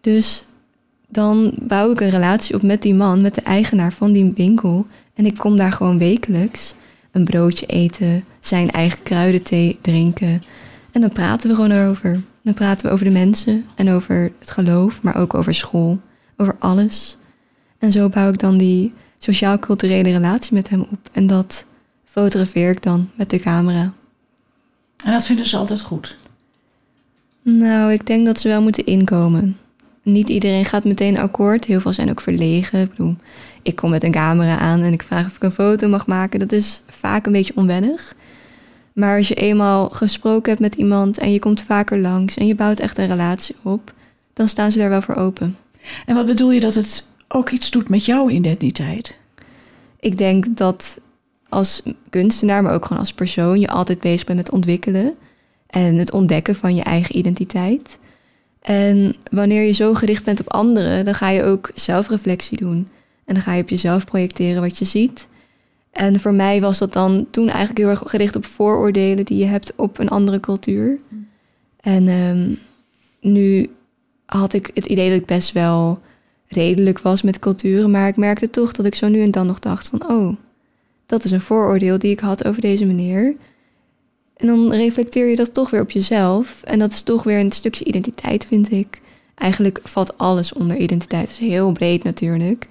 Dus 0.00 0.44
dan 1.08 1.54
bouw 1.60 1.90
ik 1.90 2.00
een 2.00 2.10
relatie 2.10 2.54
op 2.54 2.62
met 2.62 2.82
die 2.82 2.94
man, 2.94 3.20
met 3.20 3.34
de 3.34 3.42
eigenaar 3.42 3.92
van 3.92 4.12
die 4.12 4.32
winkel. 4.34 4.86
En 5.14 5.26
ik 5.26 5.36
kom 5.36 5.56
daar 5.56 5.72
gewoon 5.72 5.98
wekelijks 5.98 6.74
een 7.14 7.24
broodje 7.24 7.66
eten, 7.66 8.24
zijn 8.40 8.70
eigen 8.70 9.02
kruidenthee 9.02 9.78
drinken. 9.80 10.42
En 10.92 11.00
dan 11.00 11.12
praten 11.12 11.48
we 11.48 11.54
gewoon 11.54 11.70
erover. 11.70 12.22
Dan 12.42 12.54
praten 12.54 12.86
we 12.86 12.92
over 12.92 13.04
de 13.04 13.10
mensen 13.10 13.64
en 13.74 13.90
over 13.90 14.32
het 14.38 14.50
geloof, 14.50 15.02
maar 15.02 15.16
ook 15.16 15.34
over 15.34 15.54
school, 15.54 16.00
over 16.36 16.56
alles. 16.58 17.16
En 17.78 17.92
zo 17.92 18.08
bouw 18.08 18.28
ik 18.28 18.38
dan 18.38 18.58
die 18.58 18.92
sociaal-culturele 19.18 20.10
relatie 20.10 20.54
met 20.54 20.68
hem 20.68 20.80
op. 20.80 21.08
En 21.12 21.26
dat 21.26 21.64
fotografeer 22.04 22.70
ik 22.70 22.82
dan 22.82 23.10
met 23.14 23.30
de 23.30 23.38
camera. 23.38 23.92
En 25.04 25.12
dat 25.12 25.26
vinden 25.26 25.46
ze 25.46 25.56
altijd 25.56 25.80
goed. 25.80 26.16
Nou, 27.42 27.92
ik 27.92 28.06
denk 28.06 28.26
dat 28.26 28.40
ze 28.40 28.48
wel 28.48 28.62
moeten 28.62 28.86
inkomen. 28.86 29.56
Niet 30.02 30.28
iedereen 30.28 30.64
gaat 30.64 30.84
meteen 30.84 31.18
akkoord. 31.18 31.64
Heel 31.64 31.80
veel 31.80 31.92
zijn 31.92 32.10
ook 32.10 32.20
verlegen. 32.20 32.80
Ik 32.80 32.90
bedoel, 32.90 33.16
ik 33.64 33.76
kom 33.76 33.90
met 33.90 34.02
een 34.02 34.12
camera 34.12 34.58
aan 34.58 34.82
en 34.82 34.92
ik 34.92 35.02
vraag 35.02 35.26
of 35.26 35.36
ik 35.36 35.42
een 35.42 35.50
foto 35.50 35.88
mag 35.88 36.06
maken. 36.06 36.38
Dat 36.38 36.52
is 36.52 36.82
vaak 36.88 37.26
een 37.26 37.32
beetje 37.32 37.56
onwennig. 37.56 38.14
Maar 38.92 39.16
als 39.16 39.28
je 39.28 39.34
eenmaal 39.34 39.88
gesproken 39.88 40.50
hebt 40.50 40.62
met 40.62 40.74
iemand 40.74 41.18
en 41.18 41.32
je 41.32 41.38
komt 41.38 41.62
vaker 41.62 41.98
langs 41.98 42.36
en 42.36 42.46
je 42.46 42.54
bouwt 42.54 42.80
echt 42.80 42.98
een 42.98 43.06
relatie 43.06 43.56
op, 43.62 43.92
dan 44.32 44.48
staan 44.48 44.72
ze 44.72 44.78
daar 44.78 44.88
wel 44.88 45.02
voor 45.02 45.14
open. 45.14 45.56
En 46.06 46.14
wat 46.14 46.26
bedoel 46.26 46.50
je 46.50 46.60
dat 46.60 46.74
het 46.74 47.08
ook 47.28 47.50
iets 47.50 47.70
doet 47.70 47.88
met 47.88 48.04
jouw 48.04 48.28
identiteit? 48.28 49.16
Ik 50.00 50.16
denk 50.16 50.56
dat 50.56 50.98
als 51.48 51.82
kunstenaar, 52.10 52.62
maar 52.62 52.74
ook 52.74 52.84
gewoon 52.84 53.02
als 53.02 53.12
persoon, 53.12 53.60
je 53.60 53.68
altijd 53.68 54.00
bezig 54.00 54.26
bent 54.26 54.38
met 54.38 54.50
ontwikkelen 54.50 55.14
en 55.66 55.96
het 55.96 56.12
ontdekken 56.12 56.54
van 56.54 56.74
je 56.74 56.82
eigen 56.82 57.16
identiteit. 57.16 57.98
En 58.60 59.16
wanneer 59.30 59.62
je 59.62 59.72
zo 59.72 59.94
gericht 59.94 60.24
bent 60.24 60.40
op 60.40 60.52
anderen, 60.52 61.04
dan 61.04 61.14
ga 61.14 61.28
je 61.28 61.42
ook 61.42 61.70
zelfreflectie 61.74 62.58
doen. 62.58 62.88
En 63.24 63.34
dan 63.34 63.42
ga 63.42 63.52
je 63.52 63.62
op 63.62 63.68
jezelf 63.68 64.04
projecteren 64.04 64.62
wat 64.62 64.78
je 64.78 64.84
ziet. 64.84 65.28
En 65.90 66.20
voor 66.20 66.34
mij 66.34 66.60
was 66.60 66.78
dat 66.78 66.92
dan 66.92 67.26
toen 67.30 67.48
eigenlijk 67.48 67.78
heel 67.78 67.88
erg 67.88 68.02
gericht 68.06 68.36
op 68.36 68.44
vooroordelen 68.44 69.24
die 69.24 69.38
je 69.38 69.44
hebt 69.44 69.72
op 69.76 69.98
een 69.98 70.08
andere 70.08 70.40
cultuur. 70.40 70.98
En 71.80 72.08
ehm, 72.08 72.54
nu 73.20 73.70
had 74.26 74.52
ik 74.52 74.70
het 74.74 74.86
idee 74.86 75.10
dat 75.10 75.20
ik 75.20 75.26
best 75.26 75.52
wel 75.52 76.00
redelijk 76.48 76.98
was 76.98 77.22
met 77.22 77.38
culturen, 77.38 77.90
maar 77.90 78.08
ik 78.08 78.16
merkte 78.16 78.50
toch 78.50 78.72
dat 78.72 78.86
ik 78.86 78.94
zo 78.94 79.08
nu 79.08 79.22
en 79.22 79.30
dan 79.30 79.46
nog 79.46 79.58
dacht 79.58 79.88
van, 79.88 80.08
oh, 80.08 80.36
dat 81.06 81.24
is 81.24 81.30
een 81.30 81.40
vooroordeel 81.40 81.98
die 81.98 82.10
ik 82.10 82.20
had 82.20 82.44
over 82.44 82.60
deze 82.60 82.84
meneer. 82.86 83.36
En 84.36 84.46
dan 84.46 84.72
reflecteer 84.72 85.26
je 85.26 85.36
dat 85.36 85.54
toch 85.54 85.70
weer 85.70 85.80
op 85.80 85.90
jezelf. 85.90 86.62
En 86.62 86.78
dat 86.78 86.92
is 86.92 87.02
toch 87.02 87.22
weer 87.22 87.40
een 87.40 87.52
stukje 87.52 87.84
identiteit, 87.84 88.46
vind 88.46 88.70
ik. 88.70 89.00
Eigenlijk 89.34 89.80
valt 89.82 90.18
alles 90.18 90.52
onder 90.52 90.76
identiteit. 90.76 91.28
Het 91.28 91.40
is 91.40 91.48
heel 91.48 91.72
breed 91.72 92.04
natuurlijk. 92.04 92.66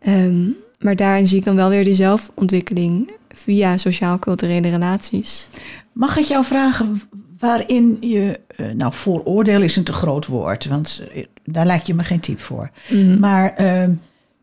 Ehm, 0.00 0.50
maar 0.78 0.96
daarin 0.96 1.26
zie 1.26 1.38
ik 1.38 1.44
dan 1.44 1.56
wel 1.56 1.68
weer 1.68 1.84
die 1.84 1.94
zelfontwikkeling 1.94 3.10
via 3.28 3.76
sociaal-culturele 3.76 4.68
relaties. 4.70 5.48
Mag 5.92 6.16
ik 6.16 6.24
jou 6.24 6.44
vragen 6.44 7.00
waarin 7.38 7.96
je, 8.00 8.40
eh, 8.56 8.70
nou 8.70 8.92
vooroordeel 8.92 9.62
is 9.62 9.76
een 9.76 9.84
te 9.84 9.92
groot 9.92 10.26
woord, 10.26 10.66
want 10.66 11.02
eh, 11.14 11.24
daar 11.44 11.66
lijkt 11.66 11.86
je 11.86 11.94
me 11.94 12.04
geen 12.04 12.20
type 12.20 12.40
voor. 12.42 12.70
Maar 13.18 13.54
eh, 13.54 13.88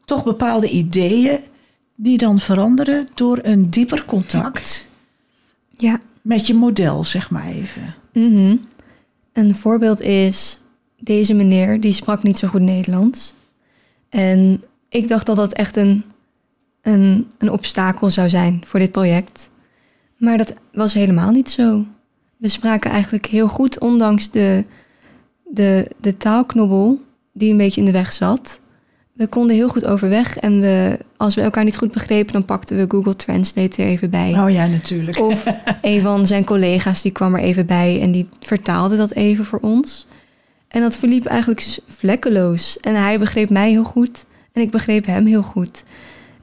toch 0.06 0.24
bepaalde 0.24 0.70
ideeën 0.70 1.40
die 1.96 2.18
dan 2.18 2.40
veranderen 2.40 3.08
door 3.16 3.40
een 3.42 3.70
dieper 3.70 4.06
contact 4.06 4.88
Ja. 5.78 6.00
met 6.22 6.48
je 6.48 6.54
model, 6.54 7.04
zeg 7.04 7.30
maar 7.30 7.48
even. 7.48 7.96
Mhm. 8.14 8.56
Een 9.34 9.56
voorbeeld 9.56 10.02
is, 10.02 10.62
deze 11.00 11.34
meneer 11.34 11.80
die 11.82 11.94
sprak 11.94 12.24
niet 12.24 12.38
zo 12.38 12.48
goed 12.48 12.62
Nederlands. 12.62 13.34
En 14.10 14.64
ik 14.98 15.08
dacht 15.08 15.26
dat 15.26 15.36
dat 15.36 15.54
echt 15.54 15.76
een, 15.76 16.04
een, 16.82 17.28
een 17.38 17.52
obstakel 17.52 18.10
zou 18.10 18.30
zijn 18.30 18.62
voor 18.66 18.80
dit 18.80 18.92
project. 18.92 19.50
Maar 20.18 20.38
dat 20.38 20.54
was 20.74 20.94
helemaal 20.94 21.32
niet 21.32 21.50
zo. 21.50 21.86
We 22.38 22.48
spraken 22.48 22.92
eigenlijk 22.92 23.26
heel 23.26 23.48
goed, 23.48 23.80
ondanks 23.80 24.32
de, 24.32 24.66
de, 25.46 25.92
de 26.02 26.18
taalknobbel 26.18 27.02
die 27.34 27.52
een 27.52 27.58
beetje 27.58 27.80
in 27.80 27.86
de 27.86 27.92
weg 27.92 28.14
zat. 28.14 28.60
We 29.14 29.28
konden 29.28 29.56
heel 29.56 29.70
goed 29.70 29.86
overweg 29.86 30.38
en 30.38 30.60
we, 30.60 31.00
als 31.18 31.36
we 31.36 31.42
elkaar 31.42 31.64
niet 31.64 31.78
goed 31.78 31.92
begrepen, 31.92 32.34
dan 32.34 32.46
pakten 32.46 32.78
we 32.78 32.86
Google 32.88 33.16
Translate 33.16 33.82
er 33.82 33.88
even 33.88 34.10
bij. 34.10 34.40
Oh 34.40 34.50
ja, 34.50 34.68
natuurlijk. 34.68 35.20
Of 35.20 35.46
een 35.82 36.02
van 36.02 36.26
zijn 36.26 36.44
collega's 36.44 37.02
die 37.02 37.12
kwam 37.12 37.36
er 37.36 37.42
even 37.42 37.66
bij 37.66 38.02
en 38.02 38.12
die 38.12 38.28
vertaalde 38.40 38.98
dat 38.98 39.12
even 39.12 39.46
voor 39.46 39.60
ons. 39.60 40.08
En 40.68 40.82
dat 40.82 40.98
verliep 40.98 41.26
eigenlijk 41.26 41.80
vlekkeloos. 41.88 42.80
En 42.80 42.96
hij 42.96 43.20
begreep 43.20 43.50
mij 43.50 43.70
heel 43.70 43.84
goed 43.84 44.26
en 44.58 44.64
ik 44.64 44.72
begreep 44.72 45.06
hem 45.06 45.26
heel 45.26 45.44
goed. 45.44 45.84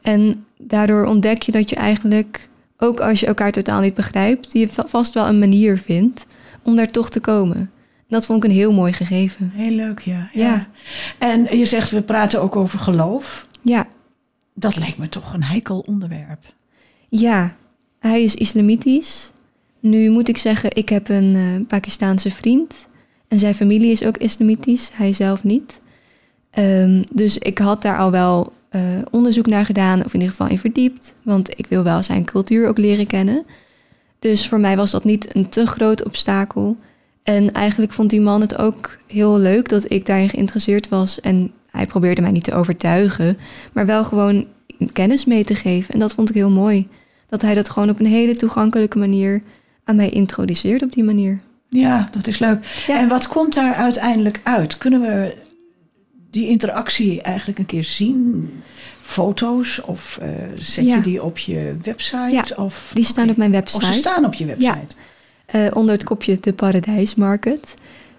En 0.02 0.44
daardoor 0.59 1.04
ontdek 1.06 1.42
je 1.42 1.52
dat 1.52 1.71
je 1.71 1.76
eigenlijk, 1.76 2.49
ook 2.78 3.00
als 3.00 3.21
je 3.21 3.26
elkaar 3.26 3.52
totaal 3.52 3.80
niet 3.80 3.94
begrijpt, 3.94 4.52
je 4.52 4.68
va- 4.68 4.87
vast 4.87 5.14
wel 5.14 5.26
een 5.28 5.38
manier 5.38 5.78
vindt 5.78 6.26
om 6.62 6.76
daar 6.76 6.90
toch 6.90 7.11
te 7.11 7.21
komen. 7.21 7.56
En 7.56 7.71
dat 8.21 8.26
vond 8.26 8.44
ik 8.44 8.50
een 8.50 8.56
heel 8.56 8.73
mooi 8.73 8.92
gegeven. 8.92 9.50
Heel 9.54 9.71
leuk, 9.71 10.00
ja. 10.00 10.28
Ja. 10.33 10.66
En 11.18 11.56
je 11.59 11.64
zegt, 11.64 11.90
we 11.90 12.02
praten 12.02 12.42
ook 12.42 12.56
over 12.56 12.78
geloof. 12.78 13.47
Ja, 13.62 13.87
Dat 14.54 14.76
lijkt 14.76 14.99
me 14.99 15.09
toch 15.09 15.33
een 15.35 15.42
heikel 15.44 15.78
onderwerp. 15.87 16.44
Ja, 17.09 17.56
hij 17.99 18.23
is 18.23 18.35
islamitisch. 18.35 19.30
Nu 19.80 20.11
moet 20.11 20.28
ik 20.28 20.37
zeggen, 20.37 20.76
ik 20.76 20.88
heb 20.88 21.09
een 21.09 21.35
eh, 21.35 21.66
Pakistaanse 21.68 22.30
vriend. 22.30 22.87
En 23.28 23.38
zijn 23.38 23.54
familie 23.54 23.90
is 23.90 24.04
ook 24.04 24.16
islamitisch, 24.16 24.90
hij 24.92 25.12
zelf 25.12 25.44
niet. 25.44 25.80
Ehm, 26.54 27.02
dus 27.12 27.38
ik 27.38 27.58
had 27.58 27.82
daar 27.82 27.99
al 27.99 28.11
wel 28.11 28.52
eh, 28.68 28.80
onderzoek 29.11 29.46
naar 29.46 29.64
gedaan, 29.64 29.99
of 29.99 30.14
in 30.14 30.20
ieder 30.20 30.28
geval 30.30 30.49
in 30.49 30.58
verdiept. 30.58 31.14
Want 31.23 31.58
ik 31.58 31.66
wil 31.66 31.82
wel 31.82 32.02
zijn 32.02 32.25
cultuur 32.25 32.68
ook 32.68 32.78
leren 32.78 33.06
kennen. 33.06 33.44
Dus 34.18 34.49
voor 34.49 34.61
mij 34.61 34.76
was 34.76 34.90
dat 34.90 35.04
niet 35.04 35.34
een 35.34 35.49
te 35.49 35.66
groot 35.66 36.04
obstakel. 36.04 36.76
En 37.23 37.52
eigenlijk 37.52 37.92
vond 37.92 38.11
die 38.11 38.20
man 38.20 38.40
het 38.40 38.58
ook 38.58 38.96
heel 39.06 39.38
leuk 39.38 39.68
dat 39.68 39.90
ik 39.90 40.06
daarin 40.06 40.28
geïnteresseerd 40.28 40.88
was. 40.88 41.20
En 41.20 41.52
hij 41.70 41.87
probeerde 41.87 42.23
mij 42.23 42.30
niet 42.30 42.44
te 42.44 42.54
overtuigen, 42.54 43.38
maar 43.73 43.87
wel 43.87 44.04
gewoon 44.04 44.46
kennis 44.92 45.25
mee 45.25 45.44
te 45.44 45.54
geven. 45.54 45.94
En 45.94 46.00
dat 46.00 46.12
vond 46.14 46.28
ik 46.28 46.34
heel 46.34 46.50
mooi. 46.50 46.88
Dat 47.28 47.42
hij 47.42 47.54
dat 47.54 47.70
gewoon 47.70 47.90
op 47.90 48.00
een 48.00 48.06
hele 48.06 48.37
toegankelijke 48.37 48.99
manier 48.99 49.42
aan 49.84 49.96
mij 49.96 50.08
introduceerde 50.08 50.84
op 50.84 50.92
die 50.92 51.04
manier. 51.04 51.40
Ja, 51.68 52.08
dat 52.11 52.26
is 52.26 52.38
leuk. 52.38 52.84
Ja. 52.87 52.99
En 52.99 53.08
wat 53.08 53.28
komt 53.28 53.54
daar 53.54 53.75
uiteindelijk 53.75 54.40
uit? 54.42 54.78
Kunnen 54.78 55.00
we 55.00 55.34
die 56.35 56.49
interactie 56.49 57.23
eigenlijk 57.23 57.59
een 57.59 57.67
keer 57.67 57.85
zien? 57.85 58.50
Foto's 59.00 59.81
of 59.87 60.19
eh, 60.21 60.29
zet 60.55 60.87
Ja. 60.87 60.97
je 60.97 61.03
die 61.03 61.23
op 61.23 61.38
je 61.38 61.76
website? 61.83 62.31
Ja, 62.31 62.45
of, 62.57 62.91
Die 62.95 63.05
staan 63.05 63.31
op 63.31 63.37
mijn 63.37 63.50
website. 63.50 63.87
Of 63.87 63.93
ze 63.93 63.99
staan 63.99 64.25
op 64.25 64.35
je 64.35 64.45
website. 64.45 64.95
Eh, 65.47 65.67
onder 65.75 65.95
het 65.95 66.05
kopje 66.05 66.38
de 66.41 66.53
Paradijsmarket. 66.53 67.75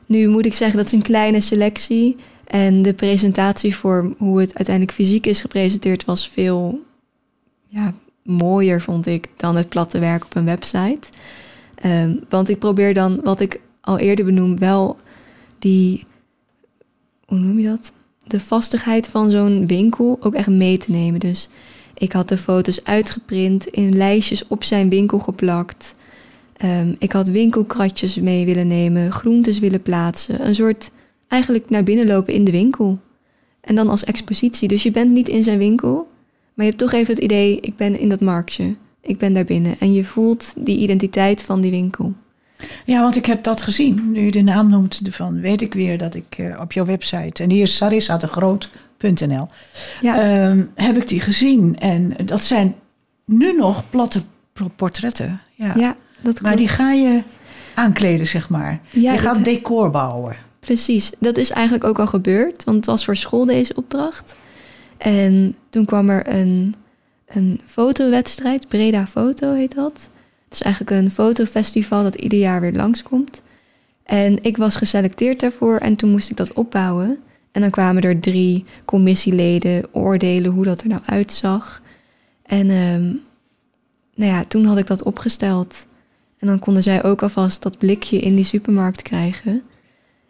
Nu 0.06 0.28
moet 0.28 0.46
ik 0.46 0.54
zeggen 0.54 0.78
dat 0.78 0.86
is 0.86 0.92
een 0.92 1.02
kleine 1.02 1.42
selectie. 1.42 2.16
En 2.46 2.82
de 2.82 2.94
presentatievorm, 2.94 4.16
hoe 4.18 4.40
het 4.40 4.56
uiteindelijk 4.56 4.96
fysiek 4.96 5.26
is 5.26 5.42
gepresenteerd, 5.42 6.06
was 6.06 6.30
veel 6.30 6.82
ja, 7.68 7.94
mooier, 8.24 8.82
vond 8.82 9.06
ik, 9.06 9.28
dan 9.38 9.56
het 9.56 9.70
platte 9.70 10.00
werk 10.00 10.26
op 10.26 10.36
een 10.36 10.46
website. 10.46 11.08
Ehm, 11.76 12.18
want 12.30 12.50
ik 12.50 12.60
probeer 12.60 12.94
dan, 12.94 13.20
wat 13.24 13.40
ik 13.40 13.60
al 13.82 13.98
eerder 13.98 14.26
benoem, 14.26 14.60
wel 14.60 14.98
die, 15.60 16.06
hoe 17.26 17.38
noem 17.38 17.60
je 17.60 17.68
dat? 17.68 17.94
De 18.28 18.40
vastigheid 18.40 19.08
van 19.08 19.30
zo'n 19.30 19.68
winkel 19.68 20.18
ook 20.20 20.34
echt 20.34 20.48
mee 20.48 20.78
te 20.78 20.92
nemen. 20.92 21.20
Dus 21.20 21.50
ik 21.94 22.12
had 22.12 22.30
de 22.30 22.38
foto's 22.38 22.84
uitgeprint, 22.84 23.68
in 23.68 23.96
lijstjes 23.96 24.48
op 24.48 24.64
zijn 24.64 24.90
winkel 24.90 25.20
geplakt. 25.20 25.96
Ehm, 26.58 26.96
ik 26.98 27.12
had 27.12 27.28
winkelkratjes 27.28 28.20
mee 28.20 28.46
willen 28.46 28.68
nemen, 28.68 29.12
groentes 29.12 29.60
willen 29.60 29.82
plaatsen. 29.82 30.48
Een 30.48 30.56
soort 30.56 30.92
eigenlijk 31.28 31.70
naar 31.70 31.84
binnen 31.84 32.08
lopen 32.08 32.34
in 32.34 32.44
de 32.44 32.52
winkel. 32.52 33.00
En 33.62 33.76
dan 33.76 33.90
als 33.90 34.04
expositie. 34.04 34.68
Dus 34.68 34.84
je 34.84 34.92
bent 34.92 35.12
niet 35.12 35.28
in 35.28 35.44
zijn 35.44 35.58
winkel, 35.58 36.08
maar 36.54 36.66
je 36.66 36.72
hebt 36.72 36.78
toch 36.84 36.94
even 36.94 37.14
het 37.14 37.24
idee: 37.24 37.60
ik 37.60 37.76
ben 37.76 38.00
in 38.00 38.10
dat 38.10 38.22
marktje. 38.22 38.76
Ik 39.02 39.18
ben 39.18 39.34
daar 39.34 39.46
binnen. 39.46 39.80
En 39.80 39.94
je 39.94 40.04
voelt 40.04 40.54
die 40.58 40.78
identiteit 40.78 41.44
van 41.44 41.62
die 41.62 41.72
winkel. 41.72 42.14
Ja, 42.86 43.02
want 43.02 43.16
ik 43.16 43.26
heb 43.26 43.44
dat 43.44 43.62
gezien. 43.62 44.12
Nu 44.12 44.26
je 44.26 44.32
de 44.32 44.42
naam 44.42 44.70
noemt, 44.70 45.02
van 45.04 45.42
weet 45.42 45.62
ik 45.62 45.74
weer 45.74 45.98
dat 45.98 46.16
ik 46.16 46.36
eh, 46.38 46.60
op 46.60 46.72
jouw 46.72 46.86
website... 46.86 47.44
en 47.44 47.50
hier 47.50 47.68
is. 47.92 48.08
Ja, 50.02 50.20
ehm, 50.20 50.66
heb 50.76 50.98
ik 50.98 51.08
die 51.08 51.20
gezien. 51.20 51.80
En 51.80 52.16
dat 52.26 52.44
zijn 52.44 52.76
nu 53.26 53.54
nog 53.54 53.84
platte 53.90 54.22
portretten. 54.76 55.42
Ja. 55.54 55.74
ja 55.76 55.96
dat 56.22 56.42
Maar 56.42 56.56
die 56.56 56.68
ga 56.68 56.92
je 56.92 57.24
aankleden, 57.74 58.28
zeg 58.28 58.50
maar. 58.50 58.80
Ja, 58.90 59.14
je 59.14 59.20
gaat 59.20 59.44
decor 59.44 59.90
bouwen. 59.90 60.36
Precies, 60.60 61.12
dat 61.20 61.38
is 61.38 61.50
eigenlijk 61.50 61.84
ook 61.84 62.00
al 62.00 62.08
gebeurd, 62.08 62.64
want 62.64 62.78
het 62.78 62.86
was 62.86 63.06
voor 63.06 63.16
school 63.16 63.46
deze 63.46 63.76
opdracht. 63.76 64.36
En 64.98 65.56
toen 65.70 65.86
kwam 65.86 66.10
er 66.10 66.34
een, 66.34 66.76
een 67.26 67.62
fotowedstrijd, 67.66 68.68
Breda 68.68 69.08
Foto 69.08 69.54
heet 69.54 69.76
dat. 69.76 70.10
Is 70.56 70.62
eigenlijk 70.62 71.02
een 71.02 71.12
fotofestival 71.12 72.04
dat 72.04 72.16
ieder 72.16 72.40
jaar 72.40 72.62
weer 72.62 72.74
langskomt. 72.74 73.42
En 74.04 74.44
ik 74.44 74.58
was 74.58 74.76
geselecteerd 74.76 75.40
daarvoor 75.40 75.78
en 75.78 75.96
toen 75.96 76.12
moest 76.12 76.30
ik 76.30 76.38
dat 76.38 76.54
opbouwen. 76.54 77.18
En 77.52 77.62
dan 77.62 77.70
kwamen 77.70 78.02
er 78.02 78.20
drie 78.20 78.66
commissieleden 78.86 79.86
oordelen 79.92 80.52
hoe 80.52 80.64
dat 80.64 80.82
er 80.82 80.88
nou 80.88 81.02
uitzag. 81.06 81.82
En 82.46 82.70
ehm, 82.70 83.04
nou 84.16 84.32
ja, 84.32 84.46
toen 84.48 84.66
had 84.66 84.78
ik 84.78 84.88
dat 84.88 85.04
opgesteld. 85.04 85.88
En 86.40 86.48
dan 86.48 86.60
konden 86.60 86.84
zij 86.84 87.04
ook 87.04 87.22
alvast 87.22 87.64
dat 87.64 87.78
blikje 87.78 88.20
in 88.20 88.36
die 88.36 88.46
supermarkt 88.46 89.02
krijgen. 89.02 89.62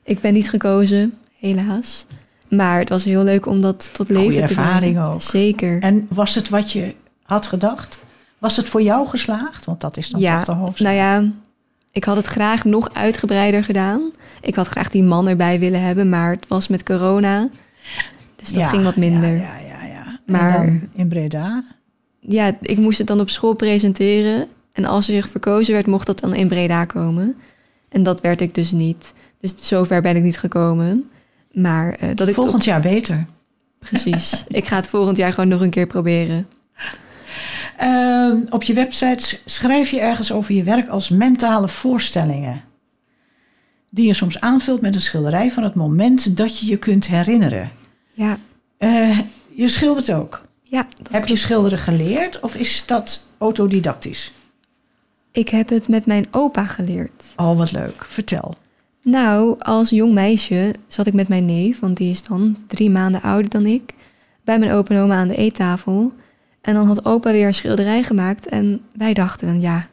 Ik 0.03 0.19
ben 0.19 0.33
niet 0.33 0.49
gekozen, 0.49 1.13
helaas. 1.37 2.05
Maar 2.49 2.79
het 2.79 2.89
was 2.89 3.03
heel 3.03 3.23
leuk 3.23 3.45
om 3.45 3.61
dat 3.61 3.89
tot 3.93 4.09
leven 4.09 4.23
Goeie 4.23 4.45
te 4.45 4.53
brengen. 4.53 4.63
ervaring 4.63 4.99
ook. 4.99 5.21
Zeker. 5.21 5.81
En 5.81 6.07
was 6.09 6.35
het 6.35 6.49
wat 6.49 6.71
je 6.71 6.93
had 7.23 7.47
gedacht? 7.47 8.03
Was 8.45 8.57
het 8.57 8.69
voor 8.69 8.81
jou 8.81 9.07
geslaagd? 9.07 9.65
Want 9.65 9.81
dat 9.81 9.97
is 9.97 10.09
dan 10.09 10.19
Ja, 10.21 10.35
toch 10.43 10.55
de 10.55 10.61
hoofdzaak. 10.61 10.87
Nou 10.87 10.95
ja, 10.95 11.31
ik 11.91 12.03
had 12.03 12.15
het 12.15 12.25
graag 12.25 12.63
nog 12.65 12.93
uitgebreider 12.93 13.63
gedaan. 13.63 14.01
Ik 14.41 14.55
had 14.55 14.67
graag 14.67 14.89
die 14.89 15.03
man 15.03 15.27
erbij 15.27 15.59
willen 15.59 15.81
hebben, 15.81 16.09
maar 16.09 16.31
het 16.31 16.47
was 16.47 16.67
met 16.67 16.83
corona. 16.83 17.49
Dus 18.35 18.49
dat 18.49 18.61
Ja, 18.61 18.67
ging 18.67 18.83
wat 18.83 18.95
minder. 18.95 19.29
Ja, 19.29 19.35
Ja, 19.35 19.57
ja, 19.59 19.85
ja. 19.85 19.87
ja. 19.87 20.19
Maar- 20.25 20.79
in 20.93 21.07
Breda? 21.07 21.63
ik 22.61 22.77
moest 22.77 22.97
het 22.97 23.07
dan 23.07 23.19
op 23.19 23.29
school 23.29 23.53
presenteren. 23.53 24.47
En 24.71 24.85
als 24.85 25.07
er 25.07 25.13
zich 25.13 25.27
verkozen 25.29 25.73
werd, 25.73 25.85
mocht 25.87 26.05
dat 26.07 26.19
dan 26.19 26.33
in 26.33 26.47
Breda 26.47 26.85
komen. 26.85 27.35
En 27.89 28.03
dat 28.03 28.21
werd 28.21 28.41
ik 28.41 28.55
dus 28.55 28.71
niet. 28.71 29.13
Dus 29.39 29.55
zover 29.59 30.01
ben 30.01 30.15
ik 30.15 30.23
niet 30.23 30.39
gekomen. 30.39 31.09
Maar 31.51 31.93
eh, 31.93 32.09
dat 32.15 32.27
ik 32.27 32.33
Volgend 32.35 32.63
jaar 32.63 32.81
beter. 32.81 33.25
precies. 33.79 34.43
ik 34.47 34.65
ga 34.65 34.75
het 34.75 34.87
volgend 34.87 35.17
jaar 35.17 35.33
gewoon 35.33 35.49
nog 35.49 35.61
een 35.61 35.69
keer 35.69 35.87
proberen. 35.87 36.47
Ehm, 37.77 38.37
op 38.49 38.63
je 38.63 38.73
website 38.73 39.37
schrijf 39.45 39.89
je 39.91 39.99
ergens 39.99 40.31
over 40.31 40.53
je 40.53 40.63
werk 40.63 40.87
als 40.87 41.09
mentale 41.09 41.67
voorstellingen. 41.67 42.61
Die 43.89 44.07
je 44.07 44.13
soms 44.13 44.39
aanvult 44.39 44.81
met 44.81 44.95
een 44.95 45.01
schilderij 45.01 45.51
van 45.51 45.63
het 45.63 45.75
moment 45.75 46.37
dat 46.37 46.59
je 46.59 46.65
je 46.65 46.77
kunt 46.77 47.07
herinneren. 47.07 47.71
Ja, 48.13 48.37
Eh, 48.77 49.19
je 49.51 49.67
schildert 49.67 50.11
ook. 50.11 50.41
ja 50.61 50.87
dat 51.01 51.11
Heb 51.11 51.27
je 51.27 51.35
schilderen 51.35 51.77
geleerd 51.79 52.39
of 52.39 52.55
is 52.55 52.85
dat 52.85 53.25
autodidactisch? 53.37 54.33
ik 55.31 55.49
heb 55.49 55.69
het 55.69 55.87
met 55.87 56.05
mijn 56.05 56.27
opa 56.31 56.65
geleerd. 56.65 57.23
Oh, 57.35 57.57
wat 57.57 57.71
leuk. 57.71 58.05
Vertel. 58.05 58.53
Nou, 59.01 59.55
als 59.59 59.89
jong 59.89 60.13
meisje 60.13 60.73
zat 60.87 61.07
ik 61.07 61.13
met 61.13 61.27
mijn 61.27 61.45
neef, 61.45 61.79
want 61.79 61.97
die 61.97 62.09
is 62.11 62.23
dan 62.23 62.57
drie 62.67 62.89
maanden 62.89 63.21
ouder 63.21 63.49
dan 63.51 63.65
ik, 63.65 63.93
bij 64.43 64.59
mijn 64.59 64.71
opa 64.71 64.95
en 64.95 65.01
oma 65.01 65.15
aan 65.15 65.27
de 65.27 65.35
eettafel. 65.35 66.13
En 66.65 66.73
dan 66.73 66.87
had 66.87 67.05
opa 67.05 67.31
weer 67.31 67.45
een 67.45 67.53
schilderij 67.53 68.03
gemaakt 68.03 68.47
en 68.47 68.81
wij 68.93 69.13
dachten 69.13 69.47
dan, 69.47 69.61
ja, 69.61 69.87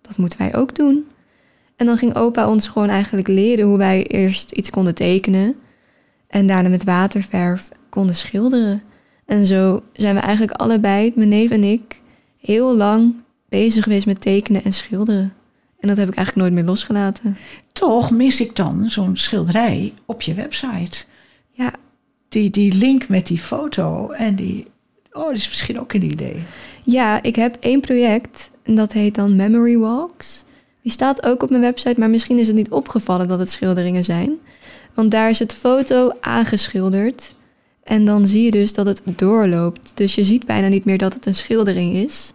dat 0.00 0.16
moeten 0.16 0.38
wij 0.38 0.54
ook 0.56 0.74
doen. 0.74 1.06
En 1.76 1.86
dan 1.86 1.98
ging 1.98 2.14
opa 2.14 2.48
ons 2.48 2.66
gewoon 2.68 2.88
eigenlijk 2.88 3.28
leren 3.28 3.66
hoe 3.66 3.78
wij 3.78 4.06
eerst 4.06 4.50
iets 4.50 4.70
konden 4.70 4.94
tekenen 4.94 5.54
en 6.28 6.46
daarna 6.46 6.68
met 6.68 6.84
waterverf 6.84 7.68
konden 7.88 8.14
schilderen. 8.14 8.82
En 9.24 9.46
zo 9.46 9.82
zijn 9.92 10.14
we 10.14 10.20
eigenlijk 10.20 10.52
allebei, 10.60 11.12
mijn 11.14 11.28
neef 11.28 11.50
en 11.50 11.64
ik, 11.64 12.00
heel 12.40 12.76
lang 12.76 13.14
bezig 13.48 13.82
geweest 13.82 14.06
met 14.06 14.20
tekenen 14.20 14.64
en 14.64 14.72
schilderen. 14.72 15.32
En 15.78 15.88
dat 15.88 15.96
heb 15.96 16.08
ik 16.08 16.14
eigenlijk 16.16 16.46
nooit 16.46 16.60
meer 16.60 16.70
losgelaten. 16.70 17.36
Toch 17.72 18.10
mis 18.10 18.40
ik 18.40 18.56
dan 18.56 18.90
zo'n 18.90 19.16
schilderij 19.16 19.92
op 20.06 20.22
je 20.22 20.34
website. 20.34 21.04
Ja, 21.50 21.72
Die, 22.28 22.50
die 22.50 22.74
link 22.74 23.08
met 23.08 23.26
die 23.26 23.38
foto 23.38 24.10
en 24.10 24.34
die... 24.34 24.66
Oh, 25.16 25.24
dat 25.24 25.36
is 25.36 25.48
misschien 25.48 25.80
ook 25.80 25.92
een 25.92 26.02
idee. 26.02 26.42
Ja, 26.82 27.22
ik 27.22 27.36
heb 27.36 27.56
één 27.60 27.80
project 27.80 28.50
en 28.62 28.74
dat 28.74 28.92
heet 28.92 29.14
dan 29.14 29.36
Memory 29.36 29.78
Walks. 29.78 30.44
Die 30.82 30.92
staat 30.92 31.22
ook 31.22 31.42
op 31.42 31.50
mijn 31.50 31.62
website, 31.62 32.00
maar 32.00 32.10
misschien 32.10 32.38
is 32.38 32.46
het 32.46 32.56
niet 32.56 32.70
opgevallen 32.70 33.28
dat 33.28 33.38
het 33.38 33.50
schilderingen 33.50 34.04
zijn. 34.04 34.38
Want 34.94 35.10
daar 35.10 35.30
is 35.30 35.38
het 35.38 35.54
foto 35.54 36.12
aangeschilderd 36.20 37.34
En 37.82 38.04
dan 38.04 38.26
zie 38.26 38.42
je 38.42 38.50
dus 38.50 38.72
dat 38.72 38.86
het 38.86 39.02
doorloopt. 39.04 39.92
Dus 39.94 40.14
je 40.14 40.24
ziet 40.24 40.46
bijna 40.46 40.68
niet 40.68 40.84
meer 40.84 40.98
dat 40.98 41.14
het 41.14 41.26
een 41.26 41.34
schildering 41.34 41.94
is. 41.94 42.32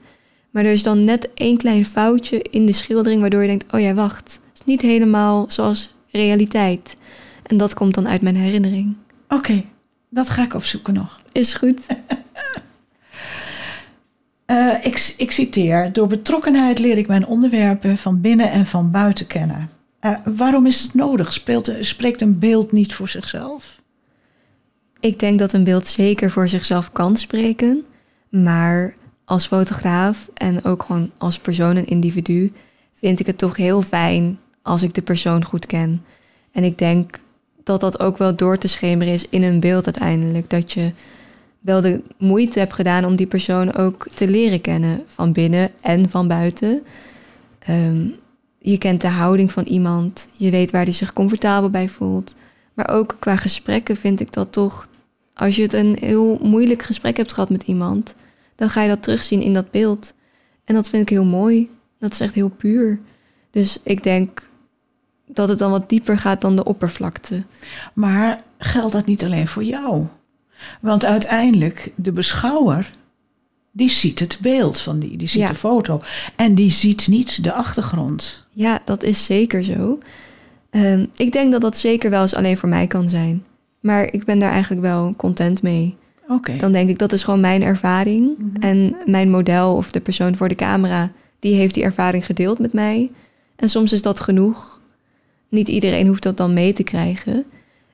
Maar 0.51 0.65
er 0.65 0.71
is 0.71 0.83
dan 0.83 1.03
net 1.03 1.29
één 1.33 1.57
klein 1.57 1.85
foutje 1.85 2.41
in 2.41 2.65
de 2.65 2.73
schildering 2.73 3.21
waardoor 3.21 3.41
je 3.41 3.47
denkt: 3.47 3.73
oh 3.73 3.79
ja, 3.79 3.93
wacht. 3.93 4.39
Het 4.49 4.59
is 4.59 4.65
niet 4.65 4.81
helemaal 4.81 5.45
zoals 5.49 5.95
realiteit. 6.11 6.97
En 7.43 7.57
dat 7.57 7.73
komt 7.73 7.93
dan 7.93 8.07
uit 8.07 8.21
mijn 8.21 8.35
herinnering. 8.35 8.95
Oké, 9.29 9.63
dat 10.09 10.29
ga 10.29 10.43
ik 10.43 10.53
opzoeken 10.53 10.93
nog. 10.93 11.19
Is 11.31 11.53
goed. 11.53 11.81
Eh, 14.51 14.73
ik, 14.81 15.13
ik 15.17 15.31
citeer: 15.31 15.93
Door 15.93 16.07
betrokkenheid 16.07 16.79
leer 16.79 16.97
ik 16.97 17.07
mijn 17.07 17.25
onderwerpen 17.25 17.97
van 17.97 18.21
binnen 18.21 18.51
en 18.51 18.65
van 18.65 18.91
buiten 18.91 19.27
kennen. 19.27 19.69
Eh, 19.99 20.11
waarom 20.25 20.65
is 20.65 20.81
het 20.81 20.93
nodig? 20.93 21.33
Spreekt 21.79 22.21
een 22.21 22.39
beeld 22.39 22.71
niet 22.71 22.93
voor 22.93 23.09
zichzelf? 23.09 23.81
Ik 24.99 25.19
denk 25.19 25.39
dat 25.39 25.53
een 25.53 25.63
beeld 25.63 25.87
zeker 25.87 26.31
voor 26.31 26.47
zichzelf 26.47 26.91
kan 26.91 27.17
spreken. 27.17 27.85
Maar 28.29 28.95
als 29.25 29.47
fotograaf 29.47 30.29
en 30.33 30.63
ook 30.63 30.83
gewoon 30.83 31.11
als 31.17 31.39
persoon 31.39 31.75
en 31.75 31.87
individu 31.87 32.51
vind 32.93 33.19
ik 33.19 33.25
het 33.25 33.37
toch 33.37 33.55
heel 33.55 33.81
fijn 33.81 34.39
als 34.61 34.81
ik 34.81 34.93
de 34.93 35.01
persoon 35.01 35.45
goed 35.45 35.65
ken. 35.65 36.03
En 36.51 36.63
ik 36.63 36.77
denk 36.77 37.19
dat 37.63 37.79
dat 37.79 37.99
ook 37.99 38.17
wel 38.17 38.35
door 38.35 38.57
te 38.57 38.67
schemeren 38.67 39.13
is 39.13 39.29
in 39.29 39.43
een 39.43 39.59
beeld 39.59 39.85
uiteindelijk. 39.85 40.49
Dat 40.49 40.71
je 40.71 40.91
wel 41.61 41.81
de 41.81 42.01
moeite 42.17 42.59
hebt 42.59 42.73
gedaan 42.73 43.05
om 43.05 43.15
die 43.15 43.27
persoon 43.27 43.73
ook 43.73 44.07
te 44.13 44.29
leren 44.29 44.61
kennen 44.61 45.03
van 45.07 45.33
binnen 45.33 45.71
en 45.81 46.09
van 46.09 46.27
buiten. 46.27 46.83
Ehm, 47.59 48.07
je 48.57 48.77
kent 48.77 49.01
de 49.01 49.07
houding 49.07 49.51
van 49.51 49.63
iemand, 49.63 50.27
je 50.37 50.51
weet 50.51 50.71
waar 50.71 50.85
die 50.85 50.93
zich 50.93 51.13
comfortabel 51.13 51.69
bij 51.69 51.89
voelt. 51.89 52.35
Maar 52.73 52.89
ook 52.89 53.15
qua 53.19 53.35
gesprekken 53.35 53.95
vind 53.95 54.19
ik 54.19 54.33
dat 54.33 54.51
toch, 54.51 54.87
als 55.33 55.55
je 55.55 55.61
het 55.61 55.73
een 55.73 55.97
heel 55.99 56.39
moeilijk 56.41 56.83
gesprek 56.83 57.17
hebt 57.17 57.33
gehad 57.33 57.49
met 57.49 57.63
iemand, 57.63 58.15
dan 58.55 58.69
ga 58.69 58.81
je 58.81 58.89
dat 58.89 59.03
terugzien 59.03 59.41
in 59.41 59.53
dat 59.53 59.71
beeld. 59.71 60.13
En 60.63 60.75
dat 60.75 60.89
vind 60.89 61.01
ik 61.01 61.09
heel 61.09 61.25
mooi. 61.25 61.69
Dat 61.99 62.11
is 62.11 62.19
echt 62.19 62.35
heel 62.35 62.49
puur. 62.49 62.99
Dus 63.51 63.79
ik 63.83 64.03
denk 64.03 64.49
dat 65.27 65.49
het 65.49 65.59
dan 65.59 65.71
wat 65.71 65.89
dieper 65.89 66.17
gaat 66.17 66.41
dan 66.41 66.55
de 66.55 66.63
oppervlakte. 66.63 67.43
Maar 67.93 68.43
geldt 68.57 68.91
dat 68.91 69.05
niet 69.05 69.23
alleen 69.23 69.47
voor 69.47 69.63
jou? 69.63 70.07
Want 70.81 71.05
uiteindelijk, 71.05 71.91
de 71.95 72.11
beschouwer, 72.11 72.91
die 73.71 73.89
ziet 73.89 74.19
het 74.19 74.37
beeld 74.41 74.79
van 74.79 74.99
die, 74.99 75.17
die 75.17 75.27
ziet 75.27 75.41
Ja. 75.41 75.47
de 75.47 75.55
foto. 75.55 76.01
En 76.35 76.55
die 76.55 76.71
ziet 76.71 77.07
niet 77.07 77.43
de 77.43 77.53
achtergrond. 77.53 78.45
Ja, 78.53 78.81
dat 78.85 79.03
is 79.03 79.25
zeker 79.25 79.63
zo. 79.63 79.99
Ehm, 80.69 81.05
ik 81.15 81.31
denk 81.31 81.51
dat 81.51 81.61
dat 81.61 81.77
zeker 81.77 82.09
wel 82.09 82.21
eens 82.21 82.35
alleen 82.35 82.57
voor 82.57 82.69
mij 82.69 82.87
kan 82.87 83.09
zijn. 83.09 83.43
Maar 83.79 84.13
ik 84.13 84.23
ben 84.25 84.39
daar 84.39 84.51
eigenlijk 84.51 84.81
wel 84.81 85.13
content 85.17 85.61
mee. 85.61 85.95
Oké. 86.27 86.55
Dan 86.57 86.71
denk 86.71 86.89
ik 86.89 86.97
dat 86.97 87.11
is 87.13 87.23
gewoon 87.23 87.39
mijn 87.39 87.61
ervaring. 87.63 88.37
En 88.59 88.95
mijn 89.05 89.29
model 89.29 89.75
of 89.75 89.91
de 89.91 89.99
persoon 90.01 90.35
voor 90.35 90.47
de 90.49 90.55
camera, 90.55 91.11
die 91.39 91.55
heeft 91.55 91.73
die 91.73 91.83
ervaring 91.83 92.25
gedeeld 92.25 92.59
met 92.59 92.73
mij. 92.73 93.11
En 93.55 93.69
soms 93.69 93.93
is 93.93 94.01
dat 94.01 94.19
genoeg. 94.19 94.79
Niet 95.49 95.67
iedereen 95.67 96.07
hoeft 96.07 96.23
dat 96.23 96.37
dan 96.37 96.53
mee 96.53 96.73
te 96.73 96.83
krijgen. 96.83 97.45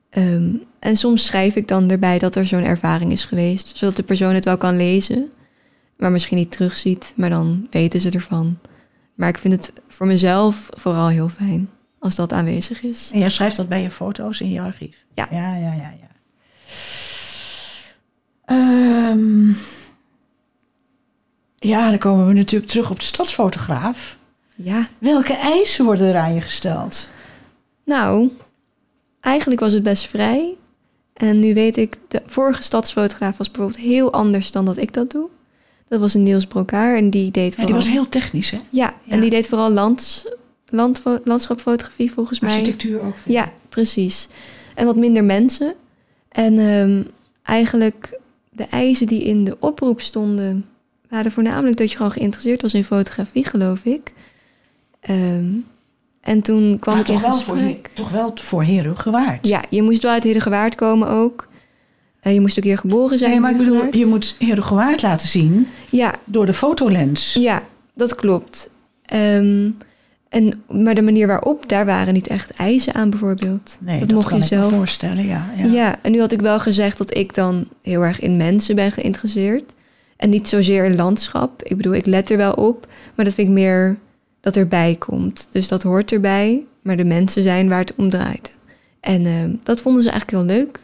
Ehm, 0.09 0.49
en 0.79 0.95
soms 0.97 1.25
schrijf 1.25 1.55
ik 1.55 1.67
dan 1.67 1.89
erbij 1.89 2.19
dat 2.19 2.35
er 2.35 2.45
zo'n 2.45 2.63
ervaring 2.63 3.11
is 3.11 3.23
geweest, 3.23 3.77
zodat 3.77 3.95
de 3.95 4.03
persoon 4.03 4.33
het 4.35 4.45
wel 4.45 4.57
kan 4.57 4.77
lezen, 4.77 5.29
maar 5.97 6.11
misschien 6.11 6.37
niet 6.37 6.51
terugziet, 6.51 7.13
maar 7.15 7.29
dan 7.29 7.67
weten 7.71 7.99
ze 7.99 8.11
ervan. 8.11 8.57
Maar 9.15 9.29
ik 9.29 9.37
vind 9.37 9.53
het 9.53 9.73
voor 9.87 10.07
mezelf 10.07 10.67
vooral 10.77 11.07
heel 11.07 11.29
fijn 11.29 11.69
als 11.99 12.15
dat 12.15 12.33
aanwezig 12.33 12.81
is. 12.83 13.09
En 13.13 13.19
jij 13.19 13.29
schrijft 13.29 13.55
dat 13.55 13.69
bij 13.69 13.81
je 13.81 13.91
foto's 13.91 14.41
in 14.41 14.49
je 14.51 14.61
archief? 14.61 15.05
Ja. 15.13 15.27
Ja, 15.31 15.55
ja, 15.55 15.73
ja, 15.73 15.93
ja. 16.01 16.07
Ehm, 18.45 19.49
ja, 21.55 21.89
dan 21.89 21.97
komen 21.97 22.27
we 22.27 22.33
natuurlijk 22.33 22.71
terug 22.71 22.89
op 22.89 22.99
de 22.99 23.05
stadsfotograaf. 23.05 24.17
Ja, 24.55 24.87
Welke 24.97 25.33
eisen 25.33 25.85
worden 25.85 26.07
er 26.07 26.17
aan 26.17 26.33
je 26.33 26.41
gesteld? 26.41 27.09
nou, 27.83 28.31
eigenlijk 29.19 29.59
was 29.61 29.71
het 29.73 29.83
best 29.83 30.07
vrij. 30.07 30.55
En 31.17 31.39
nu 31.39 31.53
weet 31.53 31.77
ik, 31.77 31.97
de 32.07 32.21
vorige 32.25 32.63
stadsfotograaf 32.63 33.37
was 33.37 33.51
bijvoorbeeld 33.51 33.85
heel 33.85 34.13
anders 34.13 34.51
dan 34.51 34.65
dat 34.65 34.77
ik 34.77 34.93
dat 34.93 35.11
doe. 35.11 35.29
Dat 35.87 35.99
was 35.99 36.13
een 36.13 36.23
Niels 36.23 36.45
Brokaar 36.45 36.95
en 36.97 37.09
die 37.09 37.31
deed 37.31 37.43
Ja, 37.43 37.49
vooral... 37.49 37.65
die 37.65 37.75
was 37.75 37.89
heel 37.89 38.09
technisch, 38.09 38.49
hè? 38.51 38.57
Ja, 38.57 38.93
Ja. 39.03 39.13
en 39.13 39.19
die 39.19 39.29
deed 39.29 39.47
vooral 39.47 39.71
lands, 39.71 40.27
landfo- 40.69 41.19
landschapfotografie 41.23 42.11
volgens 42.11 42.39
mij. 42.39 42.49
Architectuur 42.51 43.01
ook. 43.01 43.15
Ja, 43.25 43.51
precies. 43.69 44.27
En 44.75 44.85
wat 44.85 44.95
minder 44.95 45.23
mensen. 45.23 45.73
En 46.29 46.59
ehm, 46.59 47.03
eigenlijk 47.43 48.19
de 48.49 48.63
eisen 48.65 49.07
die 49.07 49.23
in 49.23 49.43
de 49.43 49.57
oproep 49.59 50.01
stonden, 50.01 50.65
waren 51.09 51.31
voornamelijk 51.31 51.77
dat 51.77 51.89
je 51.91 51.97
gewoon 51.97 52.11
geïnteresseerd 52.11 52.61
was 52.61 52.73
in 52.73 52.83
fotografie, 52.83 53.45
geloof 53.45 53.83
ik. 53.85 54.13
Ehm, 54.99 55.49
en 56.27 56.41
toen 56.41 56.79
kwam 56.79 56.95
Maar 56.95 57.03
ik 57.03 57.09
in 57.09 57.19
toch 57.19 57.29
wel, 57.29 57.39
voor, 57.39 57.57
toch 57.93 58.09
wel 58.09 58.31
voor 58.35 58.63
Heren 58.63 58.97
gewaard. 58.97 59.47
Ja, 59.47 59.63
je 59.69 59.81
moest 59.81 60.01
wel 60.01 60.11
uit 60.11 60.23
Heerdegewaard 60.23 60.75
komen 60.75 61.07
ook. 61.07 61.47
En 62.19 62.33
je 62.33 62.41
moest 62.41 62.57
ook 62.57 62.63
hier 62.63 62.77
geboren 62.77 63.17
zijn. 63.17 63.29
Nee, 63.29 63.39
in 63.39 63.43
maar 63.43 63.51
ik 63.51 63.57
bedoel, 63.57 63.95
je 63.95 64.05
moet 64.05 64.35
Heren 64.39 64.63
gewaard 64.63 65.01
laten 65.01 65.27
zien 65.27 65.67
Ja, 65.89 66.15
door 66.25 66.45
de 66.45 66.53
fotolens. 66.53 67.33
Ja, 67.33 67.63
dat 67.95 68.15
klopt. 68.15 68.69
Ehm, 69.05 69.69
en, 70.29 70.63
maar 70.69 70.95
de 70.95 71.01
manier 71.01 71.27
waarop, 71.27 71.69
daar 71.69 71.85
waren 71.85 72.13
niet 72.13 72.27
echt 72.27 72.53
eisen 72.53 72.93
aan 72.93 73.09
bijvoorbeeld. 73.09 73.77
Nee, 73.79 73.99
dat, 73.99 74.07
dat, 74.07 74.17
mocht 74.17 74.29
kan 74.29 74.37
je 74.37 74.43
ik 74.43 74.49
me 74.51 74.57
zelf. 74.57 74.73
voorstellen, 74.73 75.25
ja. 75.25 75.49
ja. 75.57 75.65
Ja. 75.65 75.95
en 76.01 76.11
nu 76.11 76.19
had 76.19 76.31
ik 76.31 76.41
wel 76.41 76.59
gezegd 76.59 76.97
dat 76.97 77.17
ik 77.17 77.35
dan 77.35 77.67
heel 77.81 78.01
erg 78.01 78.19
in 78.19 78.37
mensen 78.37 78.75
ben 78.75 78.91
geïnteresseerd. 78.91 79.73
En 80.17 80.29
niet 80.29 80.49
zozeer 80.49 80.85
in 80.85 80.95
landschap. 80.95 81.63
Ik 81.63 81.77
bedoel, 81.77 81.93
ik 81.93 82.05
let 82.05 82.29
er 82.29 82.37
wel 82.37 82.53
op. 82.53 82.85
Maar 83.15 83.25
dat 83.25 83.33
vind 83.33 83.47
ik 83.47 83.53
meer 83.53 83.97
dat 84.47 84.55
erbij 84.55 84.95
komt. 84.99 85.47
Dus 85.51 85.67
dat 85.67 85.83
hoort 85.83 86.11
erbij. 86.11 86.63
Maar 86.81 86.97
de 86.97 87.05
mensen 87.05 87.43
zijn 87.43 87.69
waar 87.69 87.79
het 87.79 87.93
om 87.95 88.09
draait. 88.09 88.59
En 88.99 89.25
ehm, 89.25 89.55
dat 89.63 89.81
vonden 89.81 90.01
ze 90.03 90.09
eigenlijk 90.09 90.37
heel 90.47 90.57
leuk. 90.57 90.79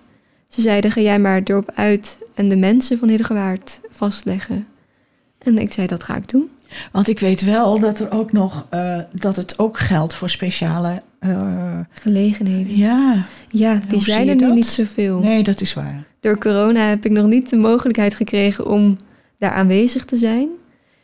Ze 0.48 0.62
zeiden, 0.62 0.92
ga 0.92 1.02
jij 1.02 1.20
maar 1.20 1.42
erop 1.44 1.72
uit 1.76 2.18
en 2.36 2.50
de 2.50 2.56
mensen 2.56 2.98
van 2.98 3.08
Hiddegewaard 3.10 3.82
vastleggen. 3.90 4.68
En 5.38 5.58
ik 5.58 5.72
zei, 5.74 5.88
dat 5.88 6.04
ga 6.04 6.16
ik 6.16 6.30
doen. 6.30 6.50
Want 6.92 7.08
ik 7.10 7.20
weet 7.20 7.42
wel 7.42 7.80
dat 7.80 8.00
er 8.00 8.12
ook 8.12 8.32
nog 8.32 8.66
eh, 8.70 9.00
dat 9.12 9.36
het 9.36 9.60
ook 9.60 9.78
geldt 9.80 10.14
voor 10.16 10.30
speciale. 10.30 11.02
eh, 11.20 11.80
Gelegenheden. 11.90 12.78
ja, 12.78 13.26
Ja, 13.50 13.80
die 13.88 14.00
zijn 14.00 14.28
er 14.28 14.36
nu 14.36 14.42
dat? 14.46 14.54
niet 14.54 14.66
zoveel. 14.66 15.20
nee, 15.20 15.44
dat 15.44 15.62
is 15.62 15.74
waar. 15.74 16.04
Door 16.20 16.38
corona 16.38 16.88
heb 16.88 17.06
ik 17.06 17.12
nog 17.12 17.26
niet 17.28 17.50
de 17.50 17.58
mogelijkheid 17.58 18.16
gekregen 18.16 18.68
om 18.68 18.98
daar 19.40 19.52
aanwezig 19.52 20.06
te 20.06 20.18
zijn. 20.18 20.50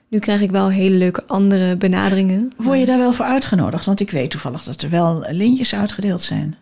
Nu 0.10 0.20
krijg 0.20 0.42
ik 0.42 0.52
wel 0.52 0.70
hele 0.70 0.96
leuke 0.96 1.24
andere 1.28 1.76
benaderingen. 1.78 2.52
Word 2.58 2.80
je 2.80 2.86
daar 2.86 2.98
wel 2.98 3.12
voor 3.14 3.26
uitgenodigd? 3.26 3.86
Want 3.86 4.00
ik 4.00 4.12
weet 4.12 4.30
toevallig 4.32 4.64
dat 4.64 4.82
er 4.82 4.90
wel 4.90 5.26
lintjes 5.30 5.76
uitgedeeld 5.76 6.22
zijn. 6.22 6.56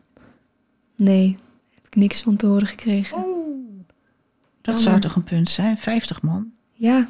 Nee, 0.96 1.38
heb 1.76 1.86
ik 1.86 1.96
niks 1.96 2.22
van 2.22 2.36
te 2.36 2.46
horen 2.46 2.68
gekregen. 2.68 3.18
Dat 3.18 4.76
Jammer. 4.76 4.84
zou 4.84 5.00
toch 5.00 5.16
een 5.16 5.24
punt 5.24 5.50
zijn? 5.50 5.78
50 5.78 6.22
man. 6.22 6.52
Ja, 6.74 7.08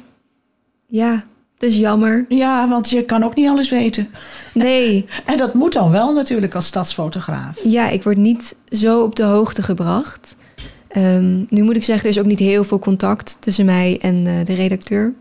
ja, 0.86 1.12
het 1.54 1.62
is 1.62 1.76
jammer. 1.76 2.24
Ja, 2.28 2.68
want 2.68 2.90
je 2.90 3.04
kan 3.04 3.22
ook 3.24 3.34
niet 3.34 3.48
alles 3.48 3.70
weten. 3.70 4.08
Nee, 4.54 5.06
En 5.24 5.36
dat 5.36 5.54
moet 5.54 5.72
dan 5.72 5.90
wel 5.90 6.12
natuurlijk 6.14 6.54
als 6.54 6.66
stadsfotograaf. 6.66 7.58
ja, 7.64 7.88
ik 7.88 8.02
word 8.02 8.16
niet 8.16 8.56
zo 8.68 9.02
op 9.02 9.16
de 9.16 9.22
hoogte 9.22 9.62
gebracht. 9.62 10.36
Ehm, 10.88 11.44
nu 11.48 11.62
moet 11.62 11.76
ik 11.76 11.84
zeggen, 11.84 12.04
er 12.04 12.10
is 12.10 12.18
ook 12.20 12.26
niet 12.26 12.38
heel 12.38 12.64
veel 12.64 12.78
contact 12.78 13.36
tussen 13.40 13.64
mij 13.64 13.98
en 14.00 14.26
eh, 14.26 14.44
de 14.44 14.54
redacteur. 14.54 15.14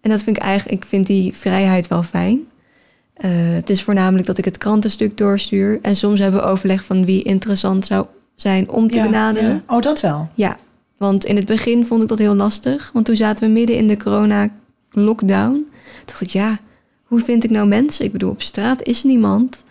En 0.00 0.10
dat 0.10 0.22
vind 0.22 0.36
ik 0.36 0.42
eigenlijk, 0.42 0.82
ik 0.82 0.88
vind 0.88 1.06
die 1.06 1.34
vrijheid 1.36 1.88
wel 1.88 2.02
fijn. 2.02 2.40
Eh, 3.14 3.30
het 3.32 3.70
is 3.70 3.82
voornamelijk 3.82 4.26
dat 4.26 4.38
ik 4.38 4.44
het 4.44 4.58
krantenstuk 4.58 5.16
doorstuur. 5.16 5.78
En 5.82 5.96
soms 5.96 6.18
hebben 6.20 6.40
we 6.40 6.46
overleg 6.46 6.84
van 6.84 7.04
wie 7.04 7.22
interessant 7.22 7.86
zou 7.86 8.06
zijn 8.34 8.70
om 8.70 8.90
te 8.90 8.96
Ja, 8.96 9.02
benaderen. 9.04 9.62
ja. 9.68 9.74
Oh, 9.76 9.82
dat 9.82 10.00
wel. 10.00 10.28
Ja, 10.34 10.56
want 10.96 11.24
in 11.24 11.36
het 11.36 11.44
begin 11.44 11.86
vond 11.86 12.02
ik 12.02 12.08
dat 12.08 12.18
heel 12.18 12.34
lastig. 12.34 12.90
Want 12.92 13.04
toen 13.06 13.16
zaten 13.16 13.46
we 13.46 13.52
midden 13.52 13.76
in 13.76 13.86
de 13.86 13.96
corona-lockdown. 13.96 15.52
Toen 15.52 15.66
dacht 16.04 16.20
ik, 16.20 16.30
ja, 16.30 16.58
hoe 17.04 17.20
vind 17.20 17.44
ik 17.44 17.50
nou 17.50 17.68
mensen? 17.68 18.04
Ik 18.04 18.12
bedoel, 18.12 18.30
op 18.30 18.42
straat 18.42 18.82
is 18.82 19.02
niemand. 19.02 19.64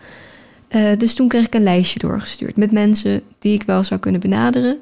Eh, 0.67 0.97
dus 0.97 1.13
toen 1.13 1.27
kreeg 1.27 1.45
ik 1.45 1.53
een 1.53 1.63
lijstje 1.63 1.99
doorgestuurd 1.99 2.55
met 2.55 2.71
mensen 2.71 3.21
die 3.39 3.53
ik 3.53 3.63
wel 3.63 3.83
zou 3.83 3.99
kunnen 3.99 4.21
benaderen. 4.21 4.79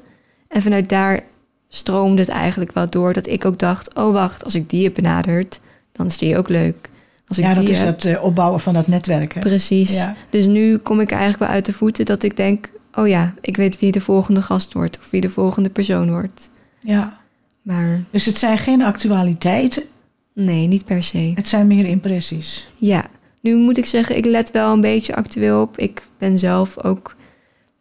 En 0.48 0.62
vanuit 0.62 0.88
daar 0.88 1.22
stroomde 1.68 2.20
het 2.22 2.30
eigenlijk 2.30 2.72
wel 2.72 2.90
door 2.90 3.12
dat 3.12 3.26
ik 3.26 3.44
ook 3.44 3.58
dacht... 3.58 3.94
oh 3.94 4.12
wacht, 4.12 4.44
als 4.44 4.54
ik 4.54 4.70
die 4.70 4.84
heb 4.84 4.94
benaderd, 4.94 5.60
dan 5.92 6.06
is 6.06 6.18
die 6.18 6.36
ook 6.36 6.48
leuk. 6.48 6.88
Als 7.28 7.38
ik 7.38 7.44
Ja, 7.44 7.54
dat 7.54 7.64
die 7.66 7.74
is 7.74 7.78
heb, 7.78 8.00
dat 8.00 8.14
eh, 8.14 8.24
opbouwen 8.24 8.60
van 8.60 8.74
dat 8.74 8.86
netwerk. 8.86 9.34
Hè? 9.34 9.40
Precies. 9.40 9.94
Ja. 9.94 10.14
Dus 10.30 10.46
nu 10.46 10.76
kom 10.76 11.00
ik 11.00 11.10
eigenlijk 11.10 11.40
wel 11.40 11.48
uit 11.48 11.66
de 11.66 11.72
voeten 11.72 12.04
dat 12.04 12.22
ik 12.22 12.36
denk... 12.36 12.70
oh 12.94 13.08
ja, 13.08 13.34
ik 13.40 13.56
weet 13.56 13.78
wie 13.78 13.92
de 13.92 14.00
volgende 14.00 14.42
gast 14.42 14.72
wordt 14.72 14.98
of 14.98 15.10
wie 15.10 15.20
de 15.20 15.30
volgende 15.30 15.70
persoon 15.70 16.10
wordt. 16.10 16.50
ja. 16.80 17.16
Maar 17.62 18.02
Dus 18.10 18.24
het 18.24 18.38
zijn 18.38 18.58
geen 18.58 18.82
actualiteiten, 18.82 19.82
nee, 20.34 20.66
niet 20.66 20.84
per 20.84 21.02
se. 21.02 21.32
het 21.34 21.48
zijn 21.48 21.66
meer 21.66 21.84
impressies. 21.84 22.68
Ja, 22.76 23.06
nu 23.40 23.56
moet 23.56 23.76
ik 23.76 23.86
zeggen, 23.86 24.16
ik 24.16 24.24
let 24.24 24.50
wel 24.50 24.72
een 24.72 24.80
beetje 24.80 25.14
actueel 25.14 25.60
op. 25.62 25.78
Ik 25.78 26.02
ben 26.18 26.38
zelf 26.38 26.84
ook... 26.84 27.16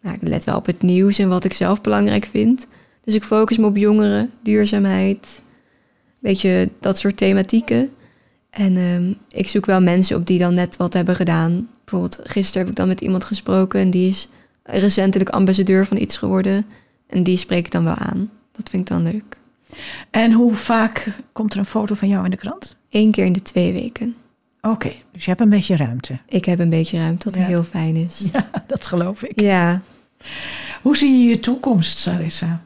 Nou, 0.02 0.16
ik 0.16 0.28
let 0.28 0.44
wel 0.44 0.56
op 0.56 0.66
het 0.66 0.82
nieuws 0.82 1.20
en 1.20 1.30
wat 1.30 1.44
ik 1.44 1.54
zelf 1.54 1.82
belangrijk 1.82 2.26
vind. 2.26 2.68
Dus 3.08 3.16
ik 3.16 3.24
focus 3.24 3.58
me 3.58 3.66
op 3.66 3.78
jongeren, 3.78 4.32
duurzaamheid, 4.44 5.42
beetje 6.20 6.70
dat 6.80 6.98
soort 6.98 7.18
thematieken. 7.18 7.90
En 8.50 8.78
ehm, 8.78 9.14
ik 9.30 9.48
zoek 9.48 9.66
wel 9.66 9.82
mensen 9.82 10.16
op 10.18 10.26
die 10.26 10.40
dan 10.40 10.54
net 10.54 10.78
wat 10.78 10.94
hebben 10.94 11.16
gedaan. 11.16 11.70
Bijvoorbeeld 11.84 12.20
gisteren 12.24 12.62
heb 12.62 12.70
ik 12.70 12.76
dan 12.76 12.88
met 12.88 13.02
iemand 13.02 13.24
gesproken 13.24 13.80
en 13.80 13.90
die 13.90 14.10
is 14.10 14.28
recentelijk 14.64 15.30
ambassadeur 15.30 15.86
van 15.86 15.98
iets 15.98 16.18
geworden. 16.18 16.66
En 17.08 17.24
die 17.24 17.38
spreek 17.38 17.66
ik 17.66 17.72
dan 17.72 17.84
wel 17.84 17.94
aan. 17.96 18.30
Dat 18.52 18.70
vind 18.70 18.90
ik 18.90 18.96
dan 18.96 19.04
leuk. 19.04 19.40
En 20.12 20.32
hoe 20.32 20.56
vaak 20.56 21.08
komt 21.34 21.54
er 21.54 21.60
een 21.60 21.66
foto 21.66 21.96
van 21.96 22.08
jou 22.08 22.24
in 22.26 22.32
de 22.32 22.38
krant? 22.38 22.76
Eén 22.90 23.12
keer 23.12 23.26
in 23.26 23.34
de 23.34 23.42
twee 23.42 23.74
weken. 23.74 24.16
Oké, 24.62 24.92
dus 25.12 25.24
je 25.24 25.30
hebt 25.30 25.42
een 25.42 25.50
beetje 25.50 25.76
ruimte. 25.76 26.20
Ik 26.28 26.46
heb 26.46 26.60
een 26.60 26.70
beetje 26.70 26.98
ruimte, 26.98 27.26
wat 27.30 27.36
Ja. 27.40 27.46
heel 27.46 27.64
fijn 27.64 27.96
is. 27.96 28.20
Ja, 28.34 28.50
dat 28.68 28.88
geloof 28.88 29.24
ik. 29.24 29.40
Ja, 29.42 29.82
Hoe 30.82 30.98
zie 30.98 31.18
je 31.22 31.30
je 31.30 31.40
toekomst, 31.40 31.98
Sarissa? 31.98 32.66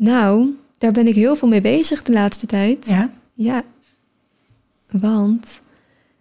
Nou, 0.00 0.56
daar 0.78 0.92
ben 0.92 1.06
ik 1.06 1.14
heel 1.14 1.36
veel 1.36 1.48
mee 1.48 1.60
bezig 1.60 2.02
de 2.02 2.12
laatste 2.12 2.46
tijd. 2.46 2.86
Ja? 2.86 3.10
Ja, 3.32 3.62
want 4.90 5.60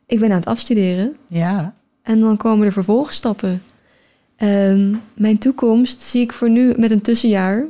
ik 0.05 0.19
ben 0.19 0.29
aan 0.29 0.35
het 0.39 0.45
afstuderen 0.45 1.15
Ja. 1.27 1.73
en 2.01 2.19
dan 2.19 2.37
komen 2.37 2.65
er 2.65 2.71
vervolgstappen. 2.71 3.63
Ehm, 4.35 4.95
mijn 5.13 5.37
toekomst 5.37 6.01
zie 6.01 6.21
ik 6.21 6.33
voor 6.33 6.49
nu 6.49 6.73
met 6.77 6.91
een 6.91 7.01
tussenjaar. 7.01 7.65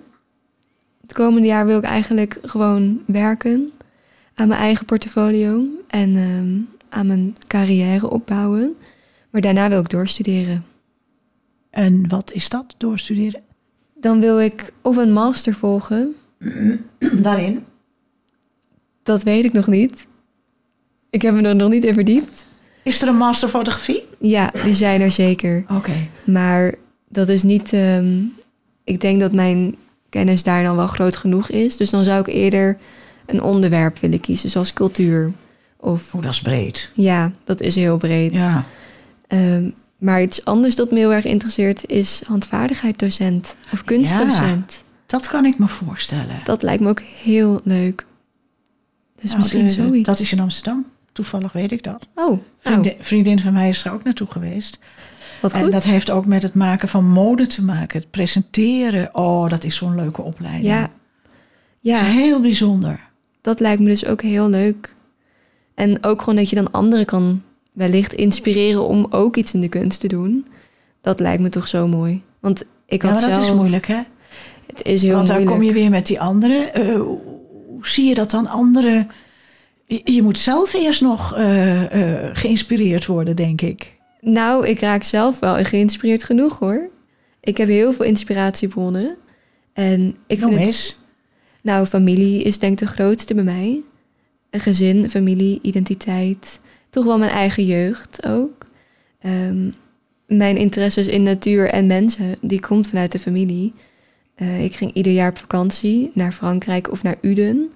Het 1.02 1.14
komende 1.14 1.48
jaar 1.48 1.66
wil 1.66 1.78
ik 1.78 1.84
eigenlijk 1.84 2.40
gewoon 2.42 3.02
werken 3.06 3.72
aan 4.34 4.48
mijn 4.48 4.60
eigen 4.60 4.86
portfolio 4.86 5.64
en 5.88 6.16
ehm, 6.16 6.60
aan 6.90 7.08
mijn 7.08 7.36
carrière 7.48 8.10
opbouwen. 8.10 8.76
Maar 9.30 9.42
daarna 9.42 9.70
wil 9.70 9.80
ik 9.80 9.90
doorstuderen. 9.90 10.66
En 11.70 12.08
wat 12.08 12.32
is 12.34 12.50
dat, 12.50 12.76
doorstuderen? 12.78 13.42
Dan 14.00 14.20
wil 14.20 14.40
ik 14.42 14.74
of 14.82 14.98
een 14.98 15.12
master 15.14 15.54
volgen, 15.54 16.16
Daarin? 17.14 17.66
dat 19.04 19.24
weet 19.24 19.46
ik 19.46 19.54
nog 19.54 19.68
niet. 19.68 20.08
Ik 21.10 21.22
heb 21.22 21.34
me 21.34 21.42
er 21.42 21.56
nog 21.56 21.70
niet 21.70 21.84
in 21.84 21.94
verdiept. 21.94 22.46
Is 22.84 23.02
er 23.02 23.08
een 23.08 23.18
master 23.18 23.50
fotografie? 23.50 24.04
Ja, 24.20 24.52
die 24.64 24.74
zijn 24.74 25.02
er 25.02 25.12
zeker. 25.12 25.66
Oké. 25.76 25.92
Maar 26.24 26.76
dat 27.10 27.30
is 27.30 27.44
niet. 27.44 27.74
ehm, 27.74 28.22
ik 28.84 29.02
denk 29.02 29.20
dat 29.20 29.32
mijn 29.34 29.76
kennis 30.10 30.44
daar 30.44 30.64
dan 30.64 30.76
wel 30.76 30.88
groot 30.88 31.16
genoeg 31.16 31.50
is. 31.50 31.78
Dus 31.78 31.90
dan 31.90 32.04
zou 32.04 32.20
ik 32.20 32.28
eerder 32.28 32.78
een 33.26 33.42
onderwerp 33.42 34.00
willen 34.00 34.20
kiezen, 34.20 34.50
zoals 34.50 34.74
cultuur. 34.74 35.32
Of 35.78 36.14
Oeh, 36.14 36.24
dat 36.24 36.34
is 36.34 36.42
breed. 36.42 36.92
ja, 36.94 37.32
dat 37.44 37.62
is 37.62 37.76
heel 37.76 37.98
breed. 37.98 38.34
Ja. 38.34 38.66
Ehm, 39.28 39.70
maar 40.00 40.22
iets 40.22 40.46
anders 40.46 40.76
dat 40.76 40.92
me 40.92 40.98
heel 40.98 41.14
erg 41.14 41.26
interesseert 41.26 41.86
is 41.90 42.22
handvaardigheid 42.28 43.04
of 43.72 43.84
kunstdocent. 43.84 44.84
Dat 45.06 45.28
kan 45.28 45.46
ik 45.46 45.60
me 45.60 45.68
voorstellen. 45.68 46.42
Dat 46.44 46.64
lijkt 46.64 46.82
me 46.84 46.90
ook 46.90 47.02
heel 47.02 47.62
leuk. 47.64 48.06
Dus 49.16 49.24
Nou, 49.26 49.38
misschien 49.38 49.68
de- 49.68 49.74
zoiets. 49.74 50.06
Dat 50.06 50.20
is 50.20 50.32
in 50.32 50.40
Amsterdam. 50.40 50.86
Toevallig 51.12 51.52
weet 51.52 51.72
ik 51.72 51.84
dat. 51.84 52.08
Oh, 52.16 52.26
nou, 52.26 52.40
Vriendin, 52.60 52.96
vriendin 53.00 53.40
van 53.40 53.54
mij 53.54 53.70
is 53.70 53.86
er 53.86 53.92
ook 53.94 54.04
naartoe 54.04 54.28
geweest. 54.32 54.80
wat 55.42 55.54
En 55.54 55.62
goed. 55.62 55.72
dat 55.72 55.84
heeft 55.84 56.10
ook 56.10 56.26
met 56.26 56.44
het 56.44 56.54
maken 56.54 56.88
van 56.88 57.06
mode 57.10 57.48
te 57.48 57.64
maken. 57.64 58.00
Het 58.00 58.10
presenteren. 58.12 59.16
Oh, 59.16 59.50
dat 59.50 59.64
is 59.64 59.76
zo'n 59.76 59.96
leuke 59.96 60.22
opleiding. 60.22 60.66
ja, 60.66 60.82
Dat 60.82 60.90
ja. 61.80 61.96
is 61.96 62.02
heel 62.02 62.42
bijzonder. 62.42 63.00
dat 63.42 63.60
lijkt 63.60 63.82
me 63.82 63.88
dus 63.88 64.06
ook 64.06 64.22
heel 64.22 64.50
leuk. 64.50 64.96
En 65.76 66.04
ook 66.04 66.20
gewoon 66.20 66.36
dat 66.36 66.50
je 66.50 66.56
dan 66.56 66.72
anderen 66.72 67.06
kan 67.06 67.44
wellicht 67.80 68.14
inspireren 68.14 68.88
om 68.88 69.08
ook 69.10 69.36
iets 69.36 69.54
in 69.54 69.62
de 69.62 69.70
kunst 69.70 70.00
te 70.00 70.08
doen. 70.08 70.48
Dat 71.02 71.20
lijkt 71.20 71.42
me 71.42 71.50
toch 71.50 71.68
zo 71.68 71.88
mooi. 71.88 72.22
Want 72.40 72.66
ik 72.86 73.02
Ja, 73.02 73.10
had 73.10 73.22
maar 73.22 73.30
dat 73.30 73.40
zelf... 73.40 73.50
is 73.50 73.60
moeilijk, 73.60 73.86
hè? 73.88 74.02
Het 74.68 74.84
is 74.84 75.02
heel 75.02 75.16
Want 75.16 75.28
dan 75.28 75.36
moeilijk. 75.36 75.58
kom 75.58 75.68
je 75.68 75.74
weer 75.74 75.90
met 75.90 76.08
die 76.08 76.20
anderen. 76.20 76.74
Eh, 76.74 76.96
hoe 76.96 77.88
zie 77.88 78.08
je 78.08 78.14
dat 78.14 78.32
dan 78.32 78.48
anderen... 78.48 79.08
Je, 79.86 80.02
je 80.04 80.22
moet 80.22 80.38
zelf 80.38 80.74
eerst 80.74 81.02
nog 81.02 81.36
eh, 81.36 82.26
eh, 82.26 82.30
geïnspireerd 82.34 83.06
worden, 83.06 83.36
denk 83.36 83.62
ik. 83.62 83.94
Nou, 84.22 84.68
ik 84.68 84.80
raak 84.80 85.04
zelf 85.04 85.40
wel 85.40 85.64
geïnspireerd 85.66 86.24
genoeg 86.24 86.60
hoor. 86.60 86.90
Ik 87.42 87.58
heb 87.58 87.68
heel 87.68 87.94
veel 87.94 88.06
inspiratiebronnen. 88.06 89.16
En 89.74 90.16
ik 90.28 90.40
Noem 90.40 90.50
vind 90.50 90.60
het... 90.60 90.68
eens. 90.70 90.98
Nou, 91.62 91.86
familie 91.86 92.44
is 92.44 92.60
denk 92.60 92.72
ik 92.72 92.88
de 92.88 92.94
grootste 92.94 93.34
bij 93.34 93.44
mij. 93.44 93.82
Een 94.50 94.60
gezin, 94.60 95.10
familie, 95.10 95.60
identiteit. 95.62 96.60
Toch 96.90 97.06
wel 97.06 97.18
mijn 97.18 97.32
eigen 97.32 97.66
jeugd 97.66 98.26
ook. 98.26 98.66
Ehm, 99.20 99.72
mijn 100.28 100.58
interesses 100.58 101.08
in 101.08 101.24
natuur 101.24 101.70
en 101.70 101.88
mensen, 101.88 102.36
die 102.42 102.60
komt 102.60 102.88
vanuit 102.88 103.12
de 103.12 103.20
familie. 103.20 103.74
Eh, 104.36 104.64
ik 104.64 104.76
ging 104.76 104.94
ieder 104.94 105.14
jaar 105.14 105.30
op 105.30 105.38
vakantie 105.38 106.12
naar 106.14 106.32
Frankrijk 106.32 106.92
of 106.92 107.04
naar 107.04 107.18
Uden. 107.22 107.72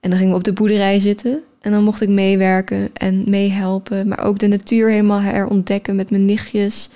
En 0.00 0.10
dan 0.10 0.18
gingen 0.18 0.32
we 0.32 0.38
op 0.38 0.44
de 0.44 0.52
boerderij 0.52 1.00
zitten. 1.00 1.42
En 1.60 1.72
dan 1.72 1.84
mocht 1.84 2.00
ik 2.00 2.08
meewerken 2.08 2.90
en 2.92 3.30
meehelpen. 3.30 4.08
Maar 4.08 4.24
ook 4.24 4.38
de 4.38 4.46
natuur 4.46 4.90
helemaal 4.90 5.20
herontdekken 5.20 5.96
met 5.96 6.10
mijn 6.10 6.24
nichtjes. 6.24 6.88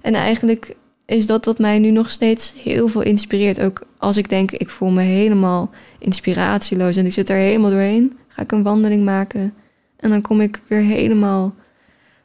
En 0.00 0.14
eigenlijk 0.14 0.76
is 1.06 1.26
dat 1.26 1.44
wat 1.44 1.58
mij 1.58 1.78
nu 1.78 1.90
nog 1.90 2.10
steeds 2.10 2.54
heel 2.62 2.88
veel 2.88 3.02
inspireert. 3.02 3.60
Ook 3.60 3.86
als 3.98 4.16
ik 4.16 4.28
denk, 4.28 4.50
ik 4.50 4.68
voel 4.68 4.90
me 4.90 5.02
helemaal 5.02 5.70
inspiratieloos 5.98 6.96
en 6.96 7.06
ik 7.06 7.12
zit 7.12 7.28
er 7.28 7.36
helemaal 7.36 7.70
doorheen, 7.70 8.18
ga 8.28 8.42
ik 8.42 8.52
een 8.52 8.62
wandeling 8.62 9.04
maken. 9.04 9.54
En 10.00 10.10
dan 10.10 10.22
kom 10.22 10.40
ik 10.40 10.60
weer 10.66 10.80
helemaal 10.80 11.54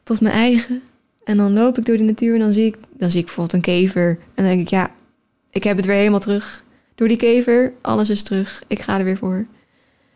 tot 0.02 0.20
mijn 0.20 0.34
eigen. 0.34 0.82
En 1.24 1.36
dan 1.36 1.52
loop 1.52 1.78
ik 1.78 1.84
door 1.84 1.96
de 1.96 2.02
natuur 2.02 2.34
en 2.34 2.40
dan 2.40 2.52
zie 2.52 2.66
ik, 2.66 2.76
dan 2.96 3.10
zie 3.10 3.20
ik 3.20 3.24
bijvoorbeeld 3.26 3.54
een 3.56 3.74
kever. 3.74 4.08
En 4.08 4.18
dan 4.34 4.44
denk 4.44 4.60
ik, 4.60 4.68
ja, 4.68 4.90
ik 5.50 5.64
heb 5.64 5.76
het 5.76 5.86
weer 5.86 5.96
helemaal 5.96 6.20
terug. 6.20 6.64
Door 6.94 7.08
die 7.08 7.16
kever, 7.16 7.72
alles 7.80 8.10
is 8.10 8.22
terug. 8.22 8.62
Ik 8.66 8.80
ga 8.80 8.98
er 8.98 9.04
weer 9.04 9.16
voor. 9.16 9.46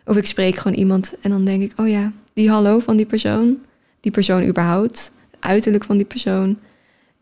Of 0.05 0.17
ik 0.17 0.27
spreek 0.27 0.57
gewoon 0.57 0.79
iemand 0.79 1.15
en 1.21 1.31
dan 1.31 1.45
denk 1.45 1.63
ik, 1.63 1.73
oh 1.77 1.89
ja, 1.89 2.13
die 2.33 2.51
hallo 2.51 2.79
van 2.79 2.97
die 2.97 3.07
persoon, 3.07 3.59
die 4.01 4.13
persoon 4.13 4.47
überhaupt, 4.47 5.13
het 5.31 5.41
uiterlijk 5.41 5.85
van 5.85 5.97
die 5.97 6.07
persoon, 6.07 6.59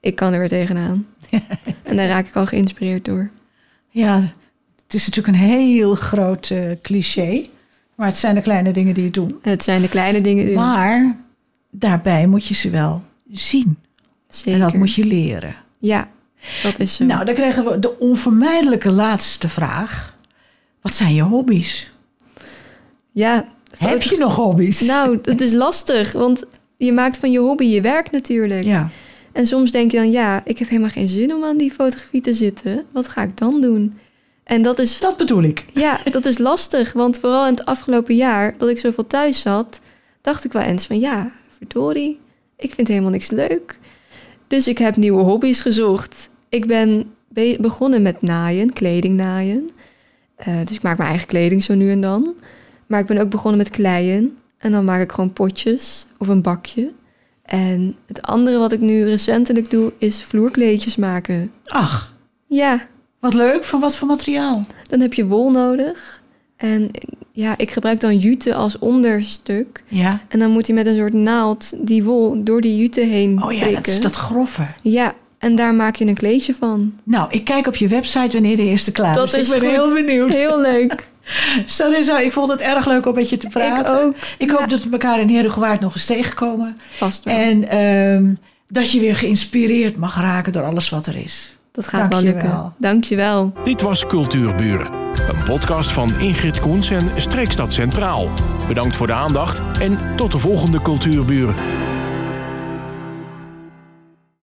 ik 0.01 0.17
kan 0.17 0.33
er 0.33 0.39
weer 0.39 0.49
tegenaan. 0.49 1.07
en 1.83 1.97
daar 1.97 2.09
raak 2.09 2.27
ik 2.27 2.37
al 2.37 2.47
geïnspireerd 2.47 3.05
door. 3.05 3.31
Ja, 3.89 4.35
het 4.85 4.95
is 4.95 5.07
natuurlijk 5.07 5.37
een 5.37 5.49
heel 5.49 5.95
groot 5.95 6.51
eh, 6.51 6.71
cliché. 6.83 7.49
Maar 7.97 8.07
het 8.07 8.17
zijn 8.17 8.35
de 8.35 8.41
kleine 8.41 8.73
dingen 8.73 8.95
die 8.95 9.05
je 9.05 9.11
doen. 9.11 9.39
Het 9.43 9.65
zijn 9.65 9.83
de 9.83 9.89
kleine 9.89 10.21
dingen. 10.21 10.47
Die... 10.47 10.55
Maar 10.55 11.17
daarbij 11.71 12.27
moet 12.27 12.47
je 12.47 12.55
ze 12.55 12.71
wel 12.71 13.03
zien. 13.31 13.79
Zeker. 14.29 14.53
En 14.53 14.59
dat 14.61 14.75
moet 14.75 14.95
je 14.95 15.05
leren. 15.05 15.57
Ja, 15.79 16.09
dat 16.63 16.79
is 16.79 16.95
zo. 16.95 17.05
Nou, 17.05 17.25
dan 17.25 17.35
krijgen 17.35 17.65
we 17.65 17.79
de 17.79 17.99
onvermijdelijke 17.99 18.91
laatste 18.91 19.49
vraag. 19.49 20.17
Wat 20.81 20.95
zijn 20.95 21.15
je 21.15 21.23
hobby's? 21.23 21.91
ja, 23.13 23.49
Heb 23.79 24.03
je 24.03 24.17
nog 24.19 24.35
hobby's? 24.35 24.81
Nou, 24.81 25.19
dat 25.23 25.41
is 25.41 25.53
lastig, 25.53 26.13
want 26.13 26.45
je 26.77 26.93
maakt 26.93 27.17
van 27.17 27.31
je 27.31 27.39
hobby 27.39 27.65
je 27.65 27.81
werk 27.81 28.11
natuurlijk. 28.11 28.65
Ja. 28.65 28.91
En 29.33 29.47
soms 29.47 29.71
denk 29.71 29.91
je 29.91 29.97
dan, 29.97 30.11
ja, 30.11 30.43
ik 30.45 30.59
heb 30.59 30.69
helemaal 30.69 30.91
geen 30.91 31.09
zin 31.09 31.35
om 31.35 31.45
aan 31.45 31.57
die 31.57 31.71
fotografie 31.71 32.21
te 32.21 32.33
zitten. 32.33 32.85
Wat 32.93 33.09
ga 33.09 33.23
ik 33.23 33.37
dan 33.37 33.61
doen? 33.61 33.99
En 34.47 34.63
dat 34.63 34.79
is, 34.79 34.99
Dat 35.01 35.17
bedoel 35.17 35.43
ik. 35.43 35.65
ja, 35.75 36.01
dat 36.11 36.25
is 36.25 36.39
lastig, 36.39 36.93
want 36.93 37.19
vooral 37.19 37.47
in 37.47 37.51
het 37.55 37.65
afgelopen 37.65 38.15
jaar 38.17 38.55
dat 38.59 38.69
ik 38.69 38.79
zoveel 38.79 39.07
thuis 39.07 39.41
zat, 39.41 39.81
dacht 40.21 40.45
ik 40.45 40.53
wel 40.53 40.63
eens 40.63 40.87
van, 40.87 40.99
ja, 40.99 41.33
verdorie, 41.49 42.19
ik 42.57 42.75
vind 42.75 42.89
helemaal 42.89 43.11
niks 43.11 43.31
leuk. 43.31 43.79
Dus 44.47 44.69
ik 44.69 44.79
heb 44.79 44.97
nieuwe 44.97 45.23
hobby's 45.23 45.61
gezocht. 45.61 46.29
Ik 46.49 46.67
ben 46.67 47.11
be- 47.29 47.57
begonnen 47.61 48.03
met 48.03 48.23
naaien, 48.23 48.73
kleding 48.73 49.17
naaien. 49.17 49.71
Eh, 50.37 50.55
dus 50.65 50.77
ik 50.77 50.83
maak 50.83 50.97
mijn 50.97 51.09
eigen 51.11 51.27
kleding 51.29 51.63
zo 51.63 51.75
nu 51.75 51.91
en 51.91 52.01
dan. 52.01 52.35
Maar 52.87 53.01
ik 53.01 53.07
ben 53.07 53.19
ook 53.19 53.31
begonnen 53.31 53.59
met 53.59 53.71
kleien. 53.71 54.39
En 54.59 54.73
dan 54.73 54.85
maak 54.85 55.01
ik 55.03 55.13
gewoon 55.13 55.33
potjes 55.33 56.07
of 56.19 56.29
een 56.29 56.43
bakje. 56.43 56.93
En 57.43 57.97
het 58.07 58.23
andere 58.23 58.59
wat 58.59 58.73
ik 58.73 58.81
nu 58.81 59.05
recentelijk 59.05 59.71
doe, 59.71 59.93
is 59.99 60.23
vloerkleedjes 60.25 60.97
maken. 60.97 61.53
Ach, 61.65 62.15
Ja, 62.49 62.87
wat 63.31 63.35
leuk. 63.35 63.65
Van 63.65 63.81
wat 63.81 63.97
voor 63.97 64.09
materiaal? 64.09 64.65
dan 64.87 65.01
heb 65.01 65.15
je 65.15 65.27
wol 65.27 65.51
nodig. 65.51 66.23
En 66.57 66.91
ja, 67.33 67.55
ik 67.57 67.71
gebruik 67.71 68.01
dan 68.01 68.19
jute 68.19 68.55
als 68.55 68.79
onderstuk. 68.79 69.83
Ja. 69.89 70.21
En 70.29 70.39
dan 70.39 70.51
moet 70.51 70.67
hij 70.67 70.77
met 70.77 70.87
een 70.87 70.97
soort 70.97 71.13
naald 71.13 71.73
die 71.87 72.05
wol 72.05 72.45
door 72.45 72.61
die 72.61 72.77
jute 72.77 73.01
heen 73.01 73.43
Oh 73.43 73.53
ja, 73.53 73.59
prikken. 73.59 73.83
dat 73.83 73.93
is 73.93 74.01
dat 74.01 74.17
grove. 74.17 74.67
Ja, 74.83 75.15
en 75.39 75.55
daar 75.55 75.75
maak 75.75 75.97
je 75.97 76.07
een 76.07 76.15
kleedje 76.15 76.55
van. 76.55 76.95
Nou, 77.05 77.29
ik 77.31 77.45
kijk 77.45 77.67
op 77.67 77.77
je 77.77 77.89
website 77.89 78.33
wanneer 78.33 78.57
de 78.57 78.63
eerste 78.63 78.93
klaar 78.93 79.15
Dat 79.15 79.35
is. 79.35 79.53
ik 79.53 79.61
ben 79.61 79.69
goed. 79.69 79.79
heel 79.79 79.95
benieuwd. 79.95 80.35
Heel 80.35 80.61
leuk. 80.61 81.09
Sarissa, 81.65 82.19
ik 82.19 82.33
vond 82.33 82.49
het 82.51 82.61
erg 82.61 82.87
leuk 82.87 83.07
om 83.07 83.15
met 83.15 83.29
je 83.31 83.37
te 83.37 83.49
praten. 83.49 83.95
Ik 83.97 84.03
ook. 84.03 84.15
Ik 84.39 84.51
hoop 84.51 84.69
dat 84.69 84.83
we 84.85 84.91
elkaar 84.91 85.21
in 85.21 85.29
Herengewaard 85.29 85.81
nog 85.81 85.93
eens 85.95 86.05
tegenkomen. 86.07 86.77
Vast 86.91 87.25
wel. 87.25 87.35
En 87.35 87.69
ehm, 87.69 88.35
dat 88.69 88.91
je 88.91 89.01
weer 89.01 89.17
geïnspireerd 89.17 89.97
mag 89.97 90.21
raken 90.21 90.53
door 90.53 90.63
alles 90.65 90.89
wat 90.89 91.07
er 91.07 91.17
is. 91.17 91.56
Dat 91.77 91.87
gaat 91.89 92.01
wel 92.01 92.09
Dankjewel. 92.09 92.43
lukken. 92.43 92.73
Dankjewel. 92.79 93.53
Dit 93.65 93.81
was 93.83 94.07
Cultuurburen, 94.07 94.93
een 95.29 95.45
podcast 95.45 95.93
van 95.93 96.19
Ingrid 96.19 96.61
Koens 96.61 96.91
en 96.91 97.11
Streekstad 97.17 97.73
Centraal. 97.73 98.29
Bedankt 98.69 98.97
voor 98.97 99.07
de 99.07 99.13
aandacht 99.13 99.61
en 99.81 99.99
tot 100.17 100.33
de 100.33 100.39
volgende 100.39 100.83
Cultuurburen. 100.83 101.55